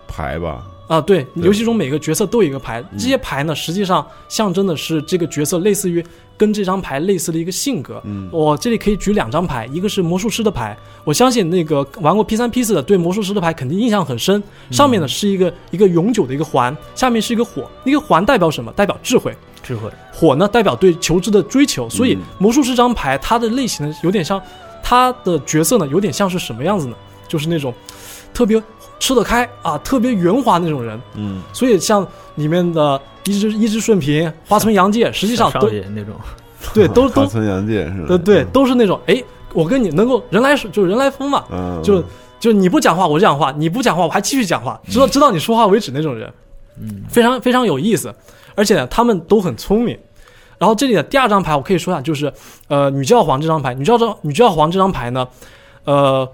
[0.09, 0.67] 牌吧？
[0.91, 1.01] 啊。
[1.01, 6.05] 对，对游戏中每个角色都有一个牌，这些牌呢，实际上象征的是这个角色类似于
[6.37, 8.01] 跟这张牌类似的一个性格。
[8.05, 14.43] 嗯我这里可以举两张牌，一个是魔术师的牌，我相信那个玩过 P 三 P 四的对魔术师的牌肯定印象很深。
[14.71, 18.73] 上面呢是一个一个永久的一个环，下面是一个火，那个环代表什么？
[18.73, 19.35] 代表智慧。
[19.63, 24.41] 智慧，火呢代表对求知的追求，所以嗯魔术师这张牌它的类型呢有点像，
[24.83, 26.97] 它的角色呢有点像是什么样子呢？
[27.29, 27.73] 就是那种
[28.33, 28.61] 特别
[29.01, 31.01] 吃得开啊，特别圆滑那种人。
[31.17, 36.15] 嗯所以像里面的一只一只顺平、花村洋介，实际上小都那种，
[36.73, 38.07] 对 都都花村洋介是吧？
[38.07, 39.21] 对对都是那种哎，
[39.53, 42.05] 我跟你能够人来就是人来疯嘛，嗯，就
[42.39, 46.33] 就你不讲话我讲话，你不讲话我还继续讲话，直到直到你说话为止那种人。
[46.81, 48.15] 嗯，非常非常有意思，
[48.55, 49.99] 而且呢，他们都很聪明。
[50.57, 52.33] 然后这里的第二张牌，我可以说一下，就是
[52.69, 53.75] 呃女教皇这张牌。
[53.75, 55.27] 女教皇女教皇这张牌呢，
[55.85, 56.27] 呃，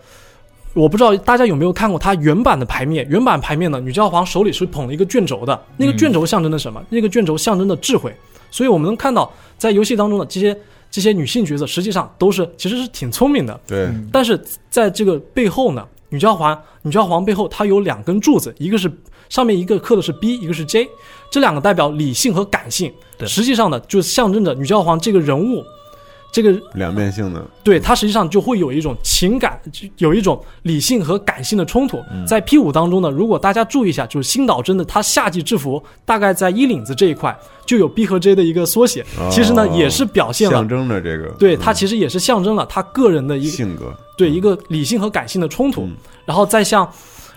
[0.76, 3.06] 我不知道大家有没有看过它原版的牌面。
[3.08, 6.84] 原版牌面呢，女教皇手里是捧了一个卷轴的，那个卷轴象征的什么？
[6.90, 8.14] 那个卷轴象征的智慧。
[8.50, 10.54] 所以我们能看到，在游戏当中的这些
[10.90, 13.58] 这些女性角色，实际上都是其实是挺聪明的。
[13.66, 18.92] 对，但是在这个背后呢，女教皇女教皇背后它有两根柱子，一个是
[19.30, 20.86] 上面一个刻的是 B，一个是 J，
[21.30, 22.92] 这两个代表理性和感性。
[23.16, 25.64] 对实际上呢，就象征着女教皇这个人物，
[26.36, 31.96] 这个两面性的，对它实际上就会有一种情感，就有一种理性和感性的冲突。
[32.12, 32.26] 嗯。
[32.26, 40.68] 在 P 五当中呢，如果大家注意一下，就是新岛真的他夏季制服大概在衣领子这一块就有 B 和 J 的一个缩写，其实呢哦也是表现了象。
[40.68, 41.58] 征着这个，对，嗯。
[41.58, 45.96] 它其实也是象征了他个人的一个性格，对一个理性和感性的冲突，嗯。
[46.26, 46.86] 然后再向，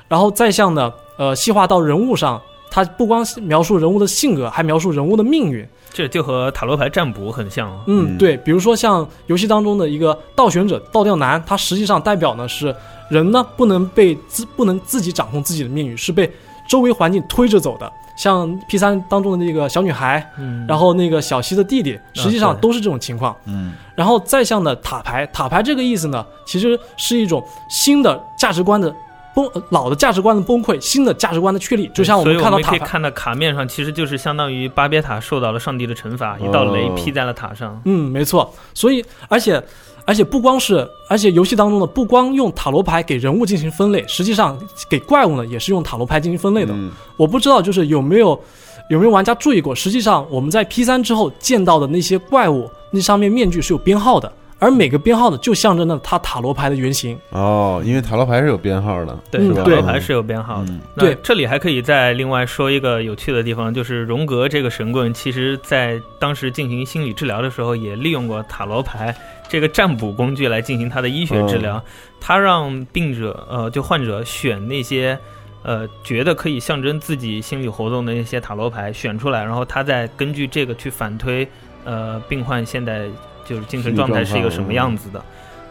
[0.09, 5.67] 然后再向呢，呃，细化到人物上，它不光描述人物的性格，还描述人物的命运。
[5.91, 7.83] 这就和塔罗牌占卜很像啊。
[7.87, 12.73] 嗯，嗯对，比如说像游戏当中的一个倒悬者倒吊男，他实际上代表呢是
[13.09, 16.31] 人呢不能被自不能自己掌控自己的命运，是被
[16.67, 17.91] 周围环境推着走的。
[18.15, 23.35] 像 P 三当中的那个小女孩，嗯，然后那个小西的弟弟，实际上都是这种情况。
[23.45, 28.93] 嗯然后再像的塔牌，塔牌这个意思呢，其实是一种新的价值观的
[29.69, 31.89] 老的价值观的崩溃，新的价值观的确立。
[31.93, 37.79] 就像我所以们看到塔牌，可以看到卡面上，其实就是相当于巴别塔受到了上帝的惩罚，一道雷劈在了塔上。
[37.85, 38.53] 嗯，没错。
[38.73, 39.61] 所以，而且，
[40.05, 44.57] 而且不光是，而且游戏当中呢，不光用塔罗牌给人物进行分类，实际上
[44.89, 46.73] 给怪物呢也是用塔罗牌进行分类的。
[46.73, 48.39] 嗯我不知道就是有没有
[48.89, 49.75] 有没有玩家注意过？
[49.75, 57.17] 实际上我们在 P 三之后见到的那些怪物，那上面面具是有编号的，而每个编号的就象征了它塔罗牌的原型。
[57.31, 60.73] 哦，因为塔罗牌是有编号的，对，嗯塔罗牌是有编号的。
[60.97, 69.15] 对这里还可以再另外说一个有趣的地方，就是荣格这个神棍，其实在当时进行心理治疗的时候，也利用过塔罗牌
[69.47, 71.77] 这个占卜工具来进行他的医学治疗。
[71.77, 71.83] 哦
[72.21, 75.17] 他让病者呃，就患者选那些。
[75.61, 81.45] 呃，觉得可以象征自己心理活动的那些塔罗牌选出来，然后他再根据这个去反推，
[81.83, 83.09] 呃，病患现在
[83.49, 85.23] 就是精神状态是一个什么样子的。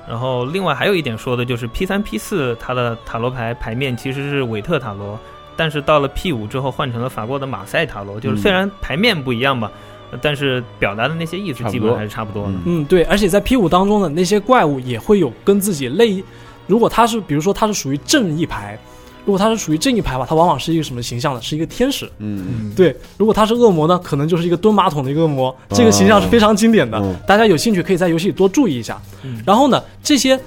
[0.09, 5.19] 然后另外还有一点说的就是 P 三 P 四它的塔罗牌牌面其实是韦特塔罗，
[5.55, 9.71] 但是到了 P 五之后换成了法国的马赛塔罗，就是虽然牌面不一样吧，
[10.11, 12.53] 呃但是表达的那些意思基本还是差不多的。
[12.53, 16.25] 嗯嗯，对，而且在 P 五当中的那些怪物也会有跟自己类，
[16.67, 18.79] 如果它是比如说它是属于正义牌，
[19.29, 21.43] 如果它是属于正义牌吧，它往往是一个什么形象呢？
[21.43, 22.11] 是一个天使。
[22.17, 28.99] 嗯对，如果它是恶魔呢，可能就是一个蹲马桶的一个恶魔，这个形象是非常经典的，嗯大家有兴趣可以在游戏里多注意一下。
[29.25, 30.41] 嗯然后呢，这些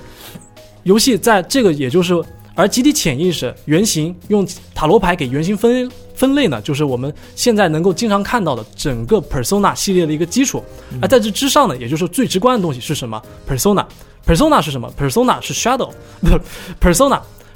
[0.81, 2.19] 游戏在这个也就是，
[2.55, 10.63] 而集体潜意识原型用塔罗牌给原型分分类呢，就是我们现在能够经常看到的整个 Persona 系列的一个基础。
[10.99, 13.85] 而在这之上呢，也就是最直观的东西是什么？Persona。
[14.25, 15.91] Persona 是什么？Persona 是 Shadow
[16.21, 16.41] 的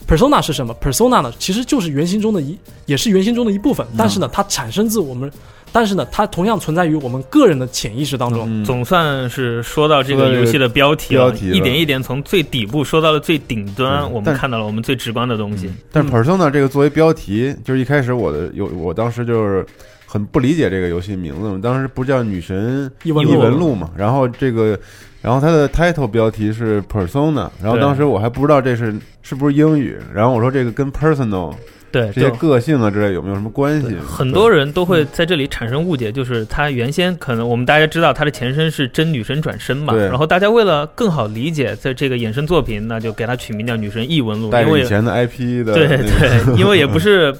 [0.07, 0.41] Persona。
[0.41, 3.85] 是什么？Persona 呢，其实就是原型中的一，也是原型中的一部分。
[3.97, 5.31] 但是呢，它产生自我们，
[5.71, 8.45] 但是呢，它同样存在于我们个人的潜意识当中。
[8.47, 15.71] 嗯总算是说到这个个游戏的标题了，标题一点一点从最底部说到了最顶端，我们看到了我们最直观的东西。
[15.91, 19.65] 但 Persona 这个作为标题，就是一开始我的有，我当时就是
[20.05, 21.59] 很不理解这个游戏名字嘛。
[21.63, 24.79] 当时不叫《女神异闻录》嘛，然后这个，
[25.25, 31.51] 然后它的 title 标题是 Persona，然后当时我还不知道这是是不是英语，然后我说这个跟 personal
[31.91, 33.95] 对，这些个性啊之类有没有什么关系？
[34.07, 47.35] 很多人都会在这里产生误解，就是它原先可能我们大家知道它的前身是真女神转身嘛，对然后大家为了更好理解在这个衍生作品，那就给它取名叫《女神异闻录》，带因为以前的 IP 的对对，因为也不是。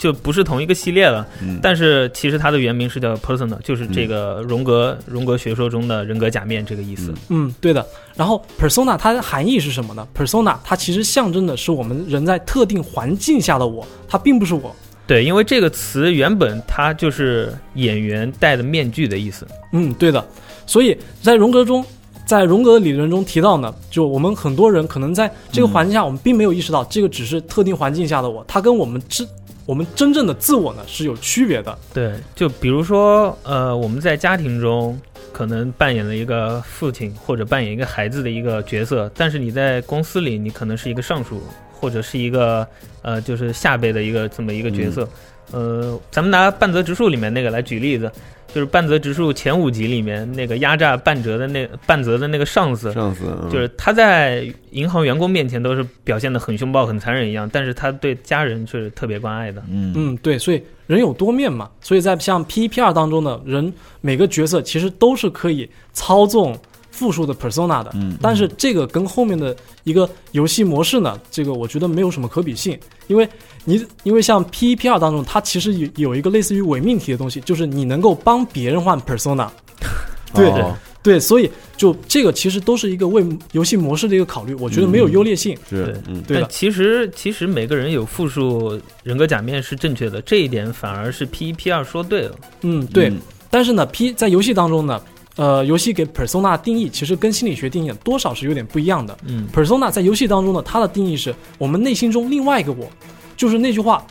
[0.00, 7.12] 就不是同一个系列了，嗯但是其实它的原名是叫 Persona，就是这个荣格、荣格学说中的人格假面这个意思。
[7.28, 7.86] 嗯，对的。
[8.16, 14.74] 然后 persona 它的含义是什么呢？persona 它其实象征的是我们人在特定环境下的我，它并不是我。
[15.06, 19.46] 对，因为这个词原本它就是演员戴的面具的意思。
[19.74, 20.24] 嗯，对的。
[20.66, 21.84] 所以在荣格中，
[22.24, 29.26] 在荣格的理论中提到呢，就我们很多人可能在这个环境下，我们并没有意识到这个只是特定环境下的我，它跟我们真
[29.66, 31.78] 我们真正的自我呢是有区别的。
[31.94, 35.00] 对，就比如说，呃，我们在家庭中
[35.32, 41.42] 可能扮演了一个父亲或者扮演一个孩子的一个角色，但是你在公司里，你可能是一个上属
[41.72, 42.66] 或者是一个
[43.02, 45.08] 呃，就是下辈的一个这么一个角色。
[45.52, 48.10] 呃，咱们拿半泽直树里面那个来举例子，
[48.54, 59.62] 就是半泽直树前五集里面那个压榨半泽的那半泽的那个上司，上司嗯就是他在银行员工面前都是表现的很凶暴、很残忍一样，但是他对家人却是特别关爱的。
[59.70, 66.56] 嗯嗯，对，所以人有多面嘛，所以在像 P 一 P 二当中呢，人每个角色其实都是可以操纵
[67.00, 73.26] 复数的 persona 的，嗯但是这个跟后面的一个游戏模式呢，这个我觉得没有什么可比性，因为
[73.64, 79.48] 你因为像 P 一 P 二当中，它其实有有一个类似于伪命题的东西，就是你能够帮别人换 persona，
[80.34, 80.76] 对、哦。
[81.02, 86.22] 对，所以就这个其实都是一个为游戏模式的一个考虑，我觉得没有优劣性，是对嗯。
[86.28, 92.36] 对但其实其实每个人有复数人格假面是正确的，这一点反而是 P 一 P 二说对了。
[92.60, 93.08] 嗯，对。
[93.08, 93.16] 嗯。
[93.48, 95.02] 但是呢，P 在游戏当中呢，
[95.36, 99.16] 呃，游戏给 persona 定义其实跟心理学定义多少是有点不一样的。
[99.26, 102.90] 嗯 persona 在游戏当中呢，它的定义是我们内心中另外一个我，
[103.36, 104.04] 就是那句话，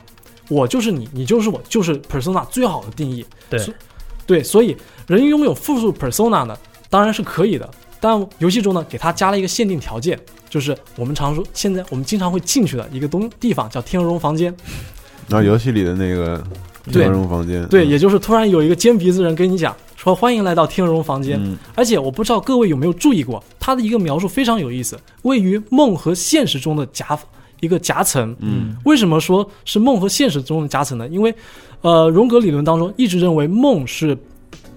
[0.48, 3.26] 我就是你，你就是我，就是 persona 最好的定义。
[3.50, 3.74] 对所
[4.26, 4.76] 对，所以
[5.08, 6.58] 人拥有复数 persona 呢，
[6.90, 10.18] 当然是可以的，但游戏中呢，给它加了一个限定条件，
[10.50, 14.56] 就是我们常说现在我们经常会进去的一个东地方叫天鹅绒房间。
[15.28, 16.44] 然后游戏里的那个
[16.86, 27.20] 对天鹅绒房间，对，嗯也就是突然有一个尖鼻子人跟你讲说欢迎来到天鹅绒房间，嗯而且我不知道各位有没有注意过，它的一个描述非常有意思，位于梦和现实中的夹
[27.60, 28.34] 一个夹层。
[28.40, 31.06] 嗯，为什么说是梦和现实中的夹层呢？
[31.10, 31.36] 因为，
[31.82, 34.18] 呃，荣格理论当中一直认为梦是，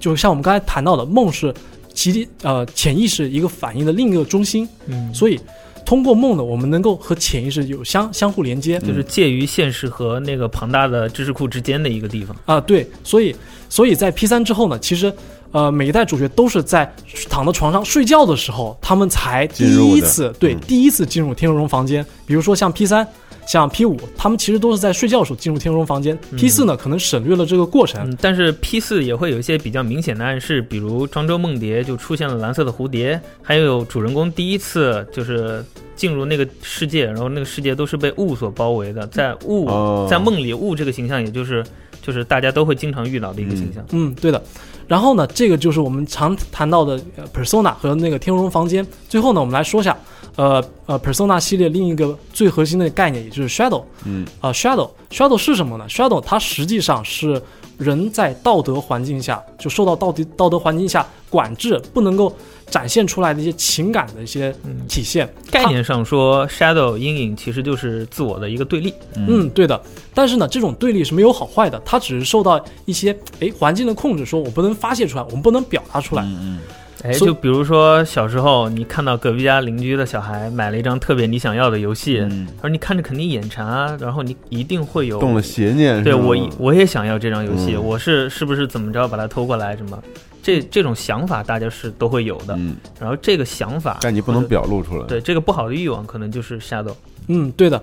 [0.00, 1.54] 就像我们刚才谈到的，梦是
[1.94, 5.38] 其呃潜意识一个反应的另一个中心，嗯，所以
[5.86, 8.80] 通过梦呢，我们能够和潜意识有相相互连接。
[8.80, 12.36] 就是介于现实和那个庞大的知识库之间的一个地方。
[12.44, 13.32] 啊，对，所以
[13.72, 15.10] 所以在 P 三之后呢，其实
[15.50, 16.94] 呃每一代主角都是在
[17.30, 22.04] 躺在床上睡觉的时候，他们才第一次对、嗯第一次进入天鹅绒房间。
[22.26, 23.06] 比如说像 P 三
[23.46, 26.18] 像 P 五，他们其实都是在睡觉的时候进入天龙房间。
[26.36, 28.10] P 四呢，可能省略了这个过程。
[28.10, 35.64] 嗯，但是 P 四也会有一些比较明显的暗示，比如庄周梦蝶就出现了蓝色的蝴蝶，还有主人公第一次就是
[35.96, 41.64] 进入那个世界，然后那个世界都是被雾所包围的，在雾、哦在梦里雾这个形象，也就是
[42.02, 43.82] 就是大家都会经常遇到的一个形象。
[43.92, 44.42] 嗯，对的。
[44.88, 48.86] 然后呢，这个就是我们常谈到的、呃、Persona 和那个天龙房间。
[49.08, 49.96] 最后呢，我们来说一下，
[50.36, 53.84] 呃呃，Persona 系列另一个最核心的概念，也就是 Shadow。
[54.04, 57.40] 嗯，啊、s h a d o w Shadow 是什么呢？Shadow 它实际上是
[57.82, 62.34] 人在道德环境下，就受到道德道德环境下管制，不能够
[62.66, 64.54] 展现出来的一些情感的一些
[64.88, 65.28] 体现。
[65.50, 68.94] 概念上说，shadow 阴影其实就是自我的一个对立。
[69.16, 69.80] 嗯，对的。
[70.14, 76.22] 但是呢，这种对立是没有好坏的，它只是受到一些诶环境的控制，说我不能发泄出来，我们不能表达出来。
[76.22, 76.58] 嗯嗯
[77.02, 90.00] 哎，就比如说小时候你看到隔壁家邻居的小孩买了一张特别你想要的游戏，嗯，而你看着肯定眼馋啊，然后你一定会有动了邪念，对我我也想要这张游戏，嗯我是是不是怎么着把它偷过来什么？
[90.42, 96.94] 这这种想法大家是都会有的，嗯，然后这个想法，但你不能表露出来，对这个不好的欲望，可能就是 shadow。
[97.28, 97.80] 嗯，对的。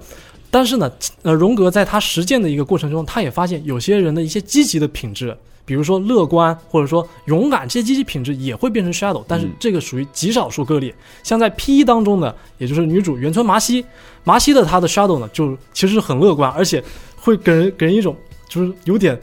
[0.52, 0.92] 但是呢，
[1.22, 5.36] 呃，荣格在他实践的一个过程中，他也发现有些人的一些积极的品质，
[5.66, 10.94] 比如说乐观或者说勇敢，这些积极品质也会变成 shadow，但是这个属于极少数个例。
[11.24, 13.86] 像在 P 一当中呢，也就是女主原村麻希，
[14.24, 16.84] 麻希的她的 shadow 呢，就其实很乐观，而且
[17.16, 18.16] 会给人给人一种
[18.48, 19.20] 就是有点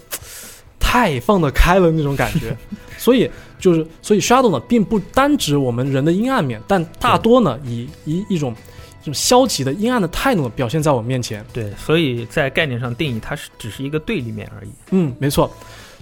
[0.79, 2.57] 太放得开了那种感觉。
[2.97, 8.61] 所以就是，所以 shadow 呢，并不单指我们人的阴暗面，但大多呢，以一一种这
[9.07, 11.43] 种消极的阴暗的态度表现在我面前。
[11.53, 14.71] 对，所以在概念上定义，它是只是一个对立面而已。
[14.91, 15.51] 嗯，没错。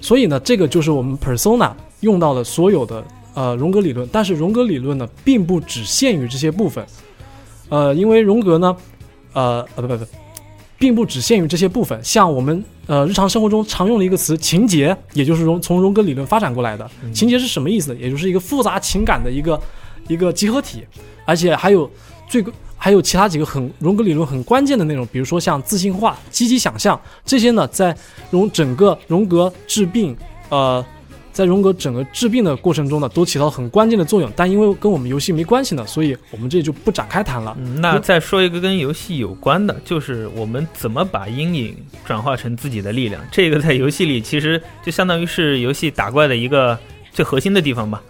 [0.00, 3.02] 所以呢，这个就是我们 persona 用到的所有的
[3.34, 6.84] 呃荣格理论，但是荣格理论呢，并不只限于这些部分。
[7.68, 8.76] 呃，因为荣格呢，
[9.32, 10.04] 呃呃不不不，
[10.78, 11.98] 并不只限于这些部分。
[12.04, 16.90] 像我们呃日常生活中常用的一个词情节，也就是荣从荣格理论发展过来的。
[17.12, 17.98] 情节是什么意思呢？
[18.00, 19.58] 也就是一个复杂情感的一个
[20.08, 20.84] 一个集合体，
[21.24, 21.90] 而且还有
[22.28, 22.44] 最
[22.84, 27.96] 还有其他几个很荣格理论很关键的内容，比如说像自信化、积极想象这些呢，在
[28.30, 30.14] 荣整个荣格治病，
[30.50, 30.84] 呃，
[31.32, 34.30] 在荣格整个治病的过程中呢，都起到很关键的作用。
[34.36, 37.56] 但因为跟我们游戏没关系呢，所以我们这里就不展开谈了。
[37.58, 41.74] 嗯，那再说一个跟游戏有关的，就是我们怎么把阴影
[42.04, 43.24] 转化成自己的力量。
[43.32, 46.78] 这个在游戏里其实就相当于是游戏打怪的一个
[47.14, 48.02] 最核心的地方吧。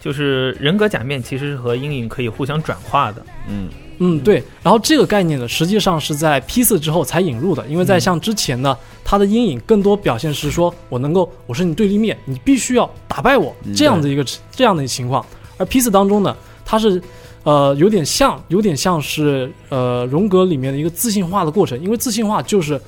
[0.00, 3.22] 就是人格假面其实是和阴影可以互相转化的。
[3.50, 3.68] 嗯
[3.98, 4.42] 嗯，对。
[4.62, 15.24] 然后这个概念呢，实际上是在 P 四之后才引入的，因为在像之前呢，它的阴影更多表现是说我能够，我是你对立面，你必须要打败我嗯这样的一个、这样的情况。
[15.56, 17.00] 而 P 四当中呢，它是
[17.44, 22.80] 呃有点像，有点像是呃荣格里面的一个自信化的过程，因为自信化就是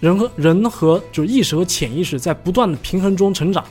[0.00, 3.64] 人和人和就是意识和潜意识在不断的平衡中成长。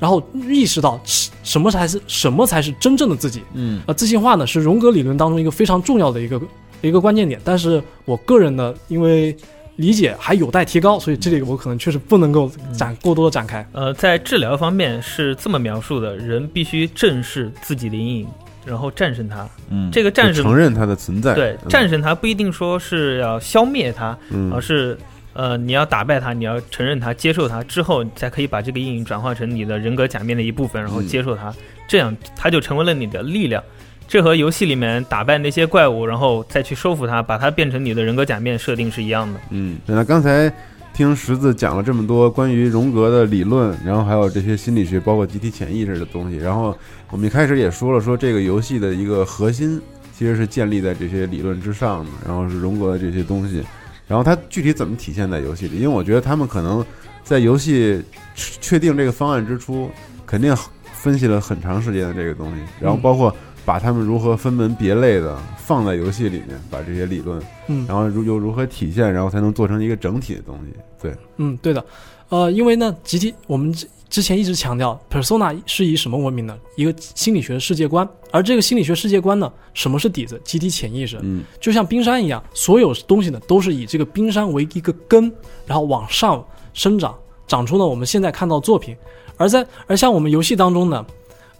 [0.00, 3.80] 然后意识到什什么才是什么才是真正的自己，嗯。
[3.86, 6.40] 呃，自信化呢是荣格理论当中一个非常重要的一个
[6.80, 9.36] 一个关键点，但是我个人呢，因为
[9.76, 13.66] 理解还有待提高，所以这里我可能确实不能够展过多的展开。
[13.72, 18.28] 呃，在治疗方面是这么描述的：人必须正视自己的阴影，
[18.64, 19.48] 然后战胜它。
[19.70, 21.68] 嗯，这个战胜承认它的存在，对，嗯。
[21.68, 24.52] 战胜它不一定说是要消灭它，嗯。
[24.52, 24.98] 而是
[25.32, 31.54] 呃你要打败它，你要承认它，接受它之后，你才可以把这个阴影转化成你的人格假面的一部分，然后嗯接受它，
[31.88, 33.62] 这样它就成为了你的力量。
[34.08, 39.40] 这和游戏里面打败那些怪物，然后再去收服它，把它变成你的人格假面设定是一样的。
[39.50, 40.52] 嗯，那刚才
[40.92, 46.76] 听十字讲了这么多关于荣格的理论，然后还有这些心理学，包括集体潜意识的东西，然后
[47.10, 49.80] 我们一开始也说了，说这个游戏的一个核心
[50.12, 53.62] 其实是建立在这些理论之上的，然后是荣格的这些东西，
[54.10, 55.76] 然后它具体怎么体现在游戏里？
[55.76, 56.84] 因为我觉得他们可能
[57.22, 58.02] 在游戏
[58.34, 59.88] 确定这个方案之初，
[60.26, 60.54] 肯定
[60.92, 63.32] 分析了很长时间的这个东西，然后包括。
[63.62, 70.72] 把他们如何分门别类的放在游戏里面，把这些理论，嗯然后如又如何体现，然后才能做成一个整体的东西。
[71.00, 71.84] 对，嗯，对的，
[72.30, 73.72] 呃，因为呢，集体我们
[74.10, 76.54] 之之前一直强调，persona 是以什么闻名呢？
[76.76, 80.38] 一个心理学的世界观，而这个心理学世界观呢，什么是底子？
[80.44, 81.18] 集体潜意识。
[81.22, 85.32] 嗯，就像冰山一样，所有东西呢都是以这个冰山为一个根，
[85.64, 86.44] 然后往上
[86.74, 88.94] 生长，长出了我们现在看到的作品。
[89.38, 91.06] 而在而像我们游戏当中呢，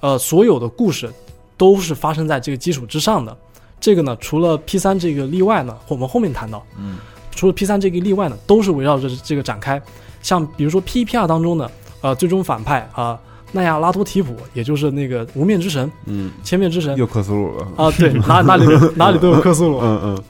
[0.00, 1.10] 呃，所有的故事
[1.56, 3.34] 都是发生在这个基础之上的。
[3.80, 6.98] 这个呢，除了 P 三这个例外呢，我们后面谈到，嗯，
[7.34, 9.80] 除了 P 三这个例外呢，都是围绕着这个展开。
[10.20, 11.70] 像比如说 P 一 P 二当中呢，
[12.00, 13.18] 呃，最终反派啊、
[13.52, 18.64] 奈亚拉托提普，也就是那个无面之神，嗯，千面之神，又克苏鲁了啊，对，哪哪里
[18.96, 20.22] 哪里都有克苏鲁，嗯嗯。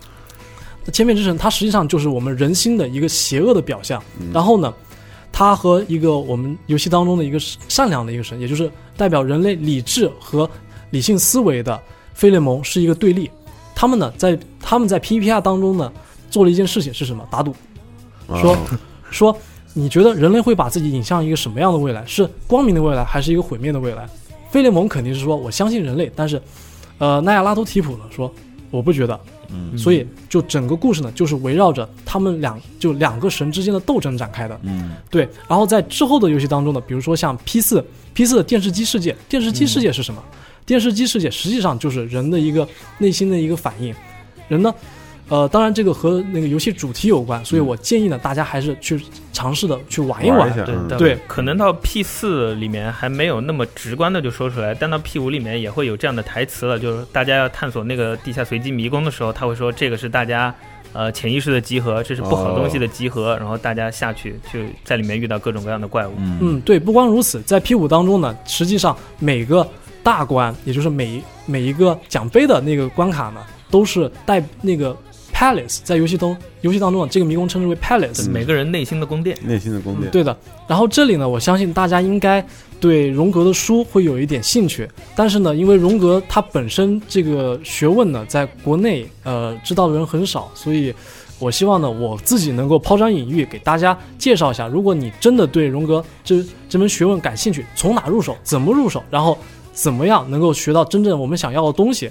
[0.92, 4.02] 千面之神，它实际上就是我们人心的一个邪恶的表象。
[4.18, 4.72] 嗯然后呢，
[5.30, 10.48] 它和一个我们游戏当中的一个善良的一个神，也就是代表人类理智和
[10.90, 11.80] 理性思维的
[12.14, 13.30] 费列蒙是一个对立。
[13.74, 15.92] 他们呢，在他们在 PVPR 当中呢，
[16.30, 17.24] 做了一件事情是什么？
[17.30, 17.54] 打赌，
[18.40, 18.58] 说啊
[19.10, 19.36] 说
[19.72, 22.04] 你觉得人类会把自己引向一个什么样的未来？
[22.06, 24.08] 是光明的未来，还是一个毁灭的未来？
[24.50, 26.42] 费列蒙肯定是说我相信人类，但是，
[26.98, 28.32] 呃，奈亚拉图提普呢说
[28.72, 29.18] 我不觉得，
[29.48, 34.58] 嗯所以就整个故事呢就是围绕着他们两就两个神之间的斗争展开的。
[34.62, 40.20] 嗯对，然后在之后的游戏当中呢，比如说像 P 四 P 四的电视机世界，电视机世界是什么？
[40.66, 42.68] 电视机世界实际上就是人的一个
[42.98, 43.94] 内心的一个反应。
[44.48, 44.74] 人呢，
[45.30, 49.00] 呃，当然这个和那个游戏主题有关，所以我建议呢，大家还是去
[49.32, 50.40] 尝试的去玩一玩。
[50.40, 60.52] 对玩一下嗯对可能到 P 四里面还没有那么直观的就说出来，但到 P 五里面也会有这样的台词了，就是大家要探索那个地下随机迷宫的时候，他会说这个是大家
[60.92, 66.12] 呃潜意识的集合，这是不好东西的集合，然后大家下去去在里面遇到各种各样的怪物。
[66.40, 69.64] 嗯，对，不光如此，在 P 五当中呢，实际上每个
[70.02, 74.96] 大关，也就是每每一个奖杯的那个关卡呢，都是带那个
[75.40, 78.30] palace，在游戏中游戏当中啊，这个迷宫称之为 palace。
[78.30, 80.36] 每个人内心的宫殿，内心的宫殿，对的，
[80.68, 82.44] 然后这里呢，我相信大家应该
[82.78, 84.86] 对荣格的书会有一点兴趣，
[85.16, 90.94] 但是呢，因为荣格他本身这个学问呢，在国内呃知道的人很少，所以
[91.38, 94.66] 我希望呢，我自己能够抛砖引玉，给大家介绍一下。
[94.66, 99.38] 如果你真的对荣格这这门学问感兴趣，从哪入手，怎么入手，然后
[99.72, 102.10] 怎么样能够学到真正我们想要的东西。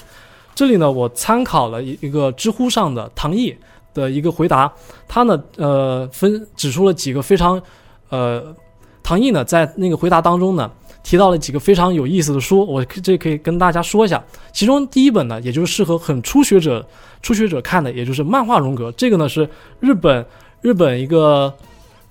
[0.60, 3.56] 这里呢，我参考了一一个知乎上的唐毅
[3.94, 4.70] 的一个回答，
[5.08, 7.62] 他呢，呃，分指出了几个非常，
[8.10, 8.54] 呃，
[9.02, 10.70] 唐毅呢在那个回答当中呢
[11.02, 14.22] 提到了几个非常有意思的书，我这可以跟大家说一下。
[14.52, 16.86] 其中第一本呢，也就是适合很初学者
[17.22, 18.92] 初学者看的，也就是漫画荣格。
[18.98, 19.50] 这个呢是
[19.80, 20.26] 日本
[20.60, 21.56] 日本一个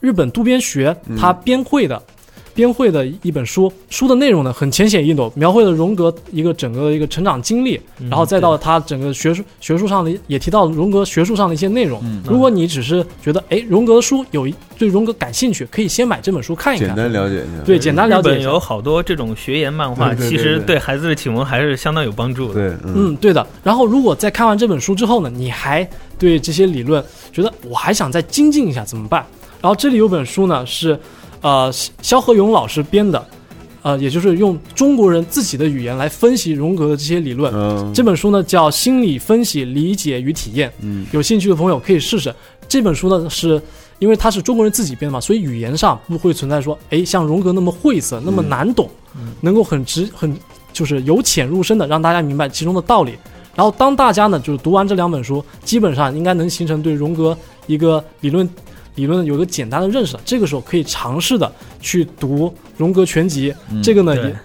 [0.01, 2.03] 日本渡边学他编绘的。
[2.59, 12.01] 编绘的一本书，书的内容呢很浅显易懂，描绘了荣格一个整个的一个成长经历，嗯然后再到他整个学术学术上的也提到荣格学术上的一些内容。
[12.03, 16.89] 嗯如果你只是觉得哎荣格的书有对荣格感兴趣，可以先买这本书看一看。
[16.89, 17.63] 简单了解一下。
[17.65, 18.39] 对，简单了解一下。
[18.41, 22.55] 日本有好多这种学研漫画，其实对对孩子的启蒙还是相当有帮助的。
[22.55, 23.47] 对，嗯嗯，对的。
[23.63, 25.89] 然后，如果在看完这本书之后呢，你还
[26.19, 29.25] 对这些理论觉得我还想再精进一下，怎么办？
[29.61, 30.97] 然后这里有本书呢，是
[31.41, 33.27] 呃萧萧何勇老师编的，
[33.83, 37.53] 呃，也就是用中国人自己的语言来分析荣格的这些理论。
[37.55, 42.35] 嗯，这本书呢叫《心理分析、理解与体验》，嗯有兴趣的朋友可以试试。
[42.69, 43.61] 这本书呢是
[43.99, 48.89] 因为它是中国人自己编的嘛，所以语言上不会存在说，哎，像荣格那么晦涩、那么难懂，
[49.41, 50.37] 能够很直、很
[50.73, 53.15] 就是由浅入深的让大家明白其中的道理。
[53.55, 57.37] 然后当大家呢就是读完这两本书，基本上应该能形成对荣格
[57.67, 58.49] 一个理论
[58.99, 60.21] 理论有一个简单的认识了。
[60.25, 64.39] 这个时候可以尝试的去读《荣格全集》，这个呢对也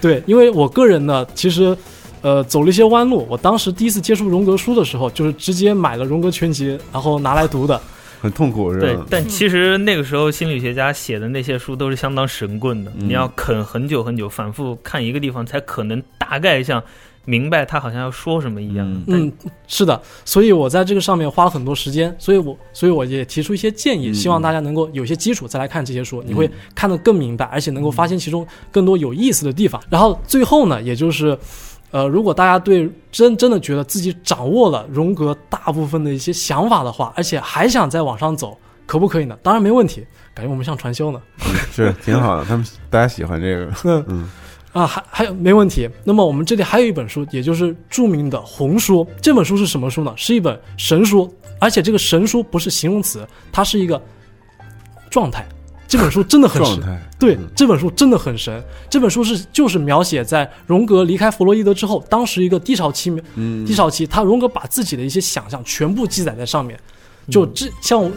[0.00, 1.76] 对，因为我个人呢其实。
[2.22, 3.26] 呃，走了一些弯路。
[3.30, 7.80] 我当时第一次接触荣格书的时候，就是直接买了《荣格全集》，然后拿来读的。
[8.20, 16.82] 很痛苦是吧？，对但其实那个时候心理学家写的那些书都是相当神棍的，嗯你要啃很久很久，反复看一个地方，才可能大概像
[17.30, 19.02] 明白他好像要说什么一样。
[19.06, 19.32] 嗯
[19.68, 29.80] 是的，所以我在这个上面花了很多时间，所以我所以我也提出一些建议，嗯希望大家能够有些基础再来看这些书，你会看得更明白，而且能够发现其中更多有意思的地方。
[29.88, 31.38] 然后最后呢，也就是。
[31.92, 38.56] 呃，如果大家对真真的觉得自己掌握了荣格大部分的一些想法的话，而且还想再往上走，
[38.86, 39.36] 可不可以呢？
[39.42, 41.20] 当然没问题，感觉我们像传销呢。
[41.72, 43.72] 是挺好的，他们大家喜欢这个。
[43.82, 44.30] 嗯嗯
[44.72, 45.88] 啊，还还有没问题。
[46.04, 49.04] 那么我们这里还有一本书，也就是著名的《红书》。
[49.20, 50.12] 这本书是什么书呢？
[50.16, 54.00] 是一本神书，而且这个神书不是形容词，它是一个
[55.10, 55.46] 状态。
[55.88, 56.80] 这本书真的很神，
[57.18, 58.62] 对嗯，这本书真的很神。
[58.88, 66.78] 这本书是就是描写在荣格离开弗洛伊德之后，当时一个低潮期，嗯低潮期，他荣格把自己的一些想象全部记载在上面。
[67.28, 68.08] 就这像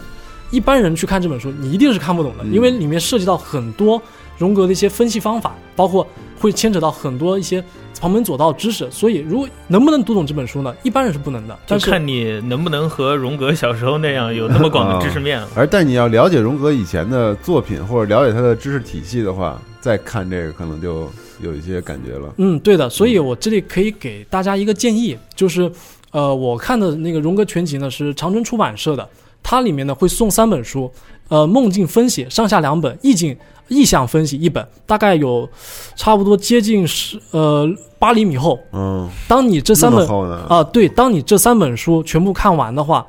[0.52, 4.00] 一般人去看这本书，你一定是看不懂的，嗯因为里面涉及到很多
[4.38, 6.06] 荣格的一些分析方法，包括
[6.38, 7.62] 会牵扯到很多一些
[8.00, 8.90] 旁门左道知识。
[8.90, 10.74] 所以，如果能不能读懂这本书呢？
[10.82, 11.54] 一般人是不能的。
[11.54, 15.48] 就但是看你能不能和荣格小时候那样 有那么广的知识面了。
[15.54, 21.08] 而但你要了解荣格以前的作品，或者了解他的知识体系的话，再看这个可能就
[21.40, 22.32] 有一些感觉了。
[22.38, 25.70] 嗯，对的，所以我这里可以给大家一个建议，就是，
[26.10, 29.08] 呃，我看的那个荣格全集呢是长春出版社的，
[29.42, 30.90] 它里面呢会送三本书，
[31.28, 33.36] 呃，梦境分析上下两本，意境
[33.68, 35.48] 意向分析一本，大概有
[35.96, 38.58] 差不多接近十呃八厘米厚。
[38.72, 40.06] 嗯，当你这三本？
[40.48, 43.06] 啊、对，当你这三本书全部看完的话，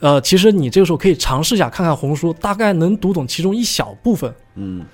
[0.00, 4.32] 呃，其实你这个时候可以尝试一下，看看红书，大概能读懂其中一小部分。
[4.56, 4.84] 嗯，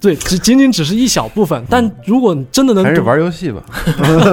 [0.00, 3.62] 对，只仅仅只是一小部分，但如果你真的能还是，玩游戏吧。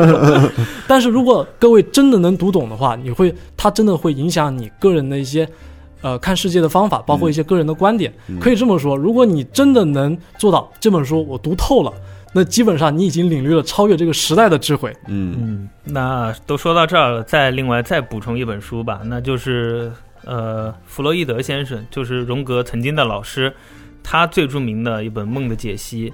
[0.87, 5.47] 但是如果各位真的能读懂的话，你会，它真的会影响你个人的一些，
[6.05, 8.13] 呃，看世界的方法，包括一些个人的观点。
[8.27, 11.91] 嗯可以这么说，如果你真的能做到这本书我读透了，
[12.31, 14.95] 那基本上你已经领略了超越这个时代的智慧。
[15.07, 19.91] 嗯嗯，那都说到这儿了，再另外再补充一本书吧，那就是
[20.25, 23.51] 呃，弗洛伊德先生，就是荣格曾经的老师，
[24.03, 26.11] 他最著名的一本《梦的解析》。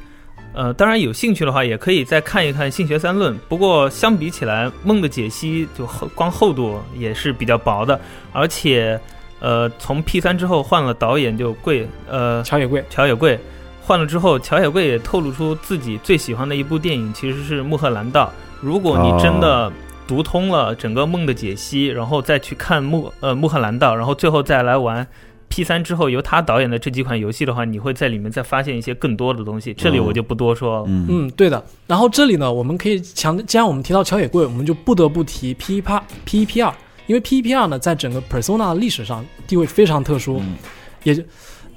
[0.54, 3.34] 呃，当然有兴趣的话，也可以再看一看《性学三论》。
[3.50, 8.00] 不过相比起来，《梦的解析》就厚光厚度也是比较薄的，
[8.32, 8.98] 而且
[9.42, 13.38] 呃，从 P 三之后换了导演就贵，呃，乔野贵，乔野贵
[13.82, 18.28] 换了之后，乔野贵也透露出自己最喜欢的一部电影其实是《穆赫兰道》。
[18.62, 19.70] 如果你真的
[20.08, 25.06] 读通了整个梦的解析，然后再去看穆呃穆赫兰道，然后最后再来玩
[25.48, 29.74] P 三之后由他导演的这几款游戏的话，你会在里面再发现一些更多的东西。
[29.74, 30.86] 这里我就不多说了。
[30.88, 31.62] 嗯嗯，对的。
[31.88, 36.74] 然后这里呢，我们可以强，既然我们提到乔野贵，我们就不得不提 P 一 P P 一 P 二，
[37.12, 40.56] 因为 P 一 P 二呢，在整个 Persona 的历史上地位非常特殊，嗯
[41.04, 41.22] 也就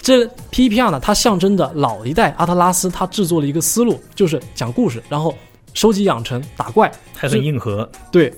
[0.01, 5.35] 这 P 一 P 二呢，它象征着老一代阿特拉斯他制作了一个思路，就是讲故事，然后
[5.73, 7.91] 收集养成，打怪，还很硬核。
[8.13, 8.33] 对，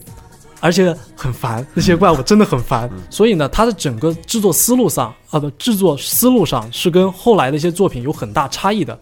[0.61, 2.91] 而且很烦，那些怪物真的很烦。
[3.11, 8.99] 所以呢，它的整个制作思路上，啊不，制作思路上是跟后来的一些作品有很大差异的。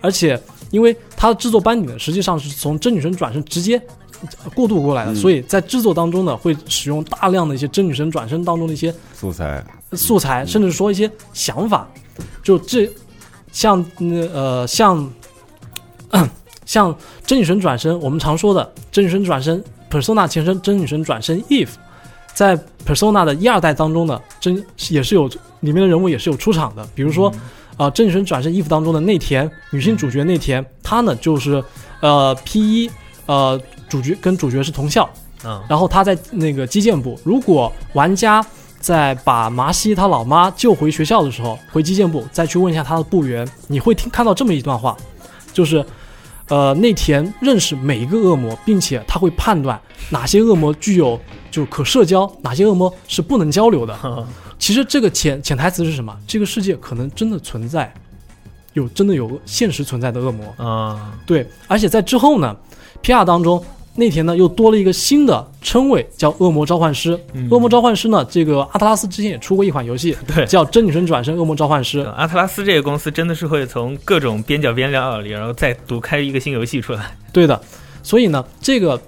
[0.00, 0.40] 而且，
[0.70, 3.84] 因为它的制作班底呢，实际上是从真女神转身直接呃
[4.54, 5.16] 过渡过来的，嗯。
[5.16, 11.88] 所以在制作当中呢，会使用大量的一些真女神转身当中的一些素材，素材，甚至说一些想法，
[12.42, 12.90] 就这
[13.52, 15.10] 像那呃像
[16.64, 16.94] 像
[17.26, 21.68] 真女神转身，我们常说的真女神转身，Persona 前身真女神转身 Eve，
[22.32, 25.28] 在 Persona 的一二代当中呢，真也是有
[25.60, 27.28] 里面的人物也是有出场的，比如说
[27.76, 31.62] 啊、呃真女神转身 Eve 当中的内田女性主角内田，她呢就是
[32.00, 32.90] 呃 P 一
[33.26, 33.60] 呃
[33.92, 35.06] 主角跟主角是同校，
[35.44, 38.42] 嗯、然后他在那个基建部，如果玩家
[38.80, 44.96] 在把麻西他老妈救回学校的时候，回基建部再去问一下他的部员，你会听看到这么一段话，
[45.52, 45.84] 就是，
[46.48, 49.78] 呃，内田认识每一个恶魔，并且他会判断
[50.08, 51.20] 哪些恶魔具有
[51.50, 53.94] 就可社交，哪些恶魔是不能交流的。
[54.58, 56.16] 其实这个潜潜台词是什么？
[56.26, 57.92] 这个世界可能真的存在，
[58.72, 60.46] 有真的有现实存在的恶魔。
[60.56, 62.56] 啊，对，而且在之后呢
[63.02, 63.22] ，P.R.
[63.24, 63.62] 当中，
[63.94, 67.18] 内田呢又多了一个新的称谓，叫恶魔召唤师。
[67.34, 72.02] 嗯恶魔召唤师呢，这个阿特拉斯之前也出过一款游戏， 对叫《真女神转身恶魔召唤师》。
[72.10, 77.16] 阿特拉斯这个公司真的是会从各种边角边料里，然后再独开一个新游戏出来。
[77.32, 77.60] 对的，
[78.02, 79.00] 所以呢，这个，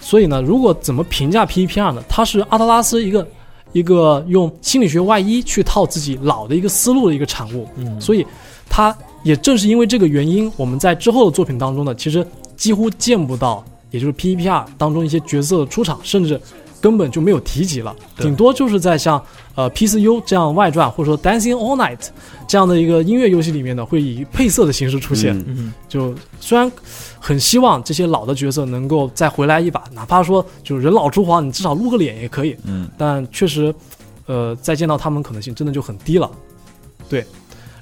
[0.00, 2.02] 所以呢，如果怎么评价 P 一 P 二呢？
[2.08, 3.26] 它是阿特拉斯一个
[3.72, 7.68] 一个用心理学外衣去套自己老的一个思路的一个产物。
[7.76, 8.24] 嗯所以
[8.68, 12.24] 它也正是因为这个原因，我们在之后的作品当中呢，其实
[12.56, 16.40] 几乎见不到，也就是 P 一 P 二当中一些角色的出场，甚至
[16.80, 19.22] 根本就没有提及了，顶多就是在像
[19.54, 22.08] 呃 P 四 U 这样外传，或者说 Dancing All Night
[22.48, 25.36] 这样的一个音乐游戏里面呢，会以配色的形式出现。
[25.40, 26.70] 嗯嗯，就虽然
[27.18, 32.56] 很希望这些老的角色能够再回来一把，哪怕说就人老珠黄，你至少露个脸也可以。
[32.64, 33.74] 嗯，但确实，
[34.24, 36.30] 呃，再见到他们可能性真的就很低了。
[37.10, 37.22] 对，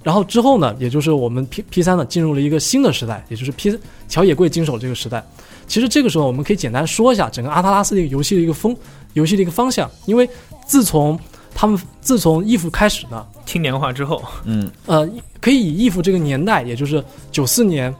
[0.03, 3.79] 然后之后呢，也就是我们 P P 三呢进入了一个新的时代，也就是 P
[4.09, 5.25] 乔野贵经手这个时代。
[5.69, 8.75] 其实这个时候我们可以简单说一下整个阿特拉斯这个游戏的一个风，
[9.12, 10.29] 游戏的一个方向，因为
[10.66, 11.19] 自从
[11.55, 14.71] 他们自从 EVE 开始呢，青年化之后，嗯。
[14.87, 15.09] 呃，
[15.41, 17.95] 可以以 EVE 这个年代，也就是九四年，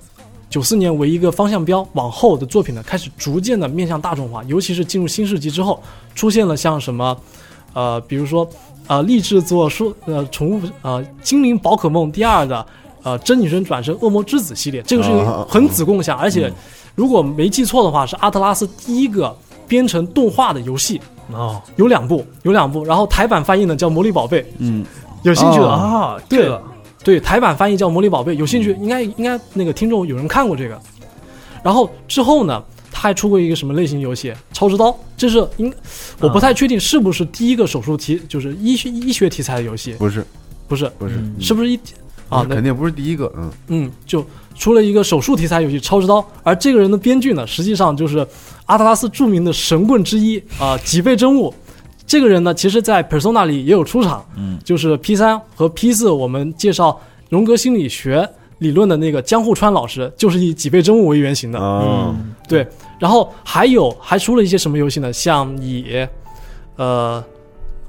[0.49, 5.83] 九四年为一个方向标，往后的作品呢开始逐渐的面向大众化，尤其是进入新世纪之后，
[6.15, 7.17] 出现了像什么，
[7.75, 8.49] 呃，比如说
[8.87, 12.65] 呃，立志做书呃宠物呃精灵宝可梦第二的
[13.03, 16.51] 呃真女神转身恶魔之子系列，这个是一个很子共享，而且
[16.99, 19.33] 如果没记错的话，是阿特拉斯第一个
[19.69, 21.01] 编成动画的游戏，
[21.33, 21.63] 哦。
[21.77, 24.85] 有两部，有两部，然后台版翻译呢叫魔力宝贝，嗯，
[25.23, 25.69] 有兴趣的？
[25.69, 26.63] 啊，对这个。
[27.05, 30.77] 对，台版翻译叫《魔力宝贝》，有兴趣应该应该那个听众有人看过这个。
[31.63, 35.73] 然后之后呢，他还出过一个什么类型游戏《超之刀》，这是应
[36.19, 40.27] 我不太确定是不是第一个手术题，就是医学医学题材的游戏，不是。
[40.67, 41.15] 不是，不是。
[41.15, 41.79] 嗯是不是一
[42.29, 42.45] 啊？
[42.49, 44.25] 那肯定不是第一个，嗯嗯，就
[44.55, 48.27] 出了一个手术题材游戏《超之刀》，而这个人的编剧呢，实际上就是
[48.67, 51.53] 阿特拉斯著名的神棍之一啊、脊背真悟。
[52.07, 56.99] 这个人呢，其实在 Persona 里也有出场，嗯，就是 P 三和 P 四，我们介绍
[57.29, 58.27] 荣格心理学
[58.59, 61.59] 理论的那个江户川老师，就是以脊背真悟为原型的。
[61.61, 62.67] 嗯，对，
[62.99, 65.13] 然后还有还出了一些什么游戏呢？
[65.13, 65.85] 像以
[66.77, 67.23] 呃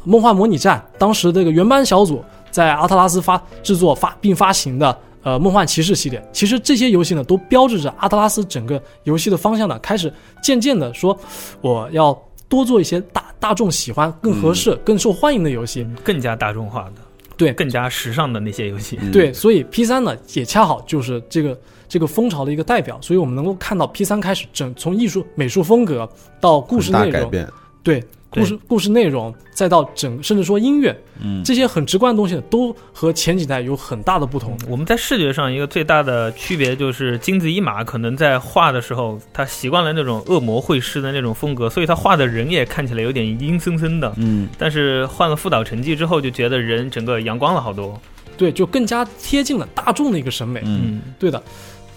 [0.03, 2.21] 梦幻模拟战》，当时这个原班小组
[2.51, 11.17] 在阿特拉斯发制作发并发行的呃《梦幻骑士》系列，其实这些游戏呢，都标志着阿特拉斯整个游戏的方向呢，开始渐渐的说，
[11.61, 15.87] 我要多做一些大大众喜欢、更合适、更受欢迎的游戏。
[16.03, 17.01] 更加大众化的，
[17.37, 18.97] 对更加时尚的那些游戏。
[19.13, 22.97] 对，所以 P 三呢，也恰好就是这个这个风潮的一个代表。
[23.01, 26.09] 所以我们能够看到 P 三开始整从艺术美术风格
[26.41, 27.47] 到故事内容，大改变，
[27.83, 34.55] 对故事故事内容，再到整甚至说音乐，嗯，这些很直观的东西呢，都和前几代有很大的不同。
[34.67, 44.13] 我们在视觉上一个最大的区别就是金子一马可能在画的时候，他习惯了那种恶魔会师的那种风格，所以他画的人也看起来有点阴森森的。
[44.17, 47.99] 嗯，但是换了副导成绩之后，就觉得人整个阳光了好多。
[48.37, 50.61] 对，就更加贴近了大众的一个审美。
[50.63, 51.41] 嗯嗯，对的。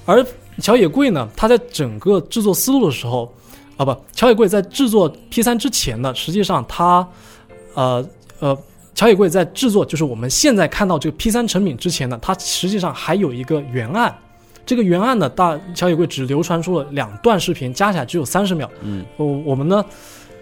[0.04, 0.24] 而
[0.58, 3.32] 小野贵呢，他在整个制作思路的时候，
[3.82, 7.06] 啊不，乔野贵在制作 P 三之前呢，实际上他，
[7.74, 8.06] 呃
[8.38, 8.56] 呃，
[8.94, 14.14] 乔野贵在制作就是我们现在看到这个 P 三成品之前呢，他实际上还有一个原案。
[14.64, 18.70] 这个原案呢，大乔野贵只流传出了两段视频，加起来只有三十秒。
[18.82, 19.84] 嗯，我我们呢，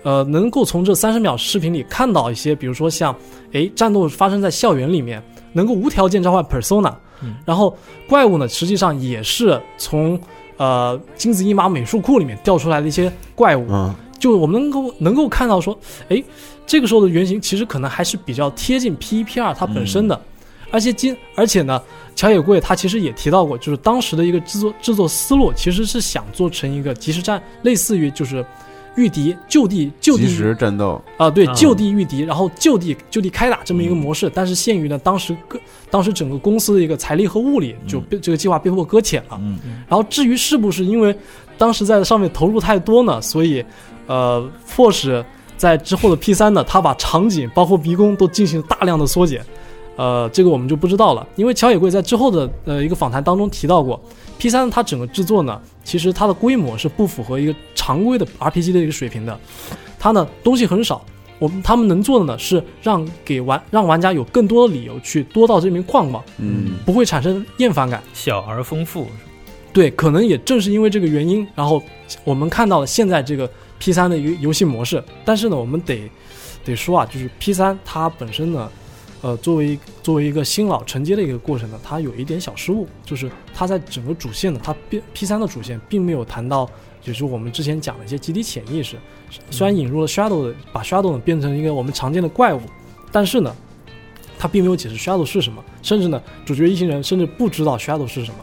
[0.02, 3.16] 呃，能够从这三十秒视频里看到一些，比如说像，
[3.52, 5.22] 诶，战斗发生在校园里面，
[5.54, 7.74] 能够无条件召唤 persona，、嗯然后
[8.06, 10.20] 怪物呢，实际上也是从
[10.60, 15.76] 呃金子一马美术库里面调出来的一些怪物，嗯，就我们能够能够看到说，
[16.10, 16.22] 哎，
[16.66, 20.20] 这个时候的原型其实可能还是比较贴近 P 一 P 二它本身的，
[20.70, 21.82] 而且金而且呢，
[22.14, 28.44] 乔野贵他其实也提到过，就是当时的一个制作制作思路其实是想做成一个即时战，类似于就是
[28.96, 31.52] 御敌就地就地即时战斗，啊，对，啊。
[31.54, 35.58] 就地御敌，然后就地就地开打这么一个模式，但是限于呢当时各
[35.90, 39.38] 当时整个公司的一个财力和物力，就被、这个计划被迫搁浅了。
[39.40, 39.58] 嗯。
[39.88, 41.16] 然后至于是不是因为
[41.56, 43.64] 当时在上面投入太多呢，所以
[44.06, 45.24] 呃迫使
[45.56, 49.44] 在之后的 P 三呢，他把场景包括迷宫都进行了大量的缩减。
[49.96, 54.00] 呃，这个我们就不知道了，因为乔野贵在之后的呃一个访谈当中提到过
[54.40, 59.38] ，P 三它整个制作呢，其实它的规模是不符合一个常规的 RPG 的一个水平的，
[59.98, 61.04] 它呢东西很少，
[61.38, 68.02] 我们他们能做的呢是让给玩让玩家有更多的理由去多到这边逛逛，嗯不会产生厌烦感。
[68.14, 69.06] 小而丰富。
[69.74, 71.80] 对，可能也正是因为这个原因，然后
[72.24, 75.04] 我们看到了现在这个 P 三的一个游戏模式。
[75.24, 76.10] 但是呢，我们得
[76.64, 78.68] 得说啊，就是 P 三它本身呢，
[79.22, 86.68] 呃，作为作为一个新老承接的一个过程呢，它有一点小失误，就是它在整个主线呢，它并 P 三的主线并没有谈到，
[87.02, 88.96] 就是我们之前讲的一些集体潜意识。
[89.50, 92.60] 虽然引入了 Shadow 的，把 Shadow 呢变成一个我们常见的怪物，
[93.12, 93.54] 但是呢，
[94.38, 98.38] 它并没有解释 Shadow 是什么，甚至呢，主角一行人甚至不知道 Shadow 是什么。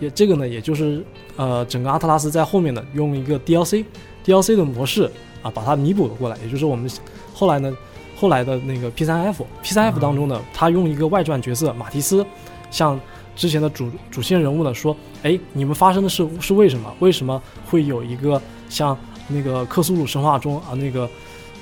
[0.00, 1.04] 也这个呢，也就是
[1.36, 3.84] 呃，整个阿特拉斯在后面呢，用一个 DLC
[4.24, 5.10] DLC 的模式
[5.42, 6.38] 啊，把它弥补了过来。
[6.44, 6.90] 也就是我们
[7.34, 7.76] 后来呢，
[8.18, 12.26] 后来的那个 P 三 F P 三 F 当中呢，他用一个外传角色马提斯，
[12.68, 12.98] 向
[13.36, 16.92] 之前的主主线人物呢说，哎，你们发生的事是为什么？
[16.98, 18.98] 为什么会有一个像
[19.28, 21.08] 那个克苏鲁神话中啊那个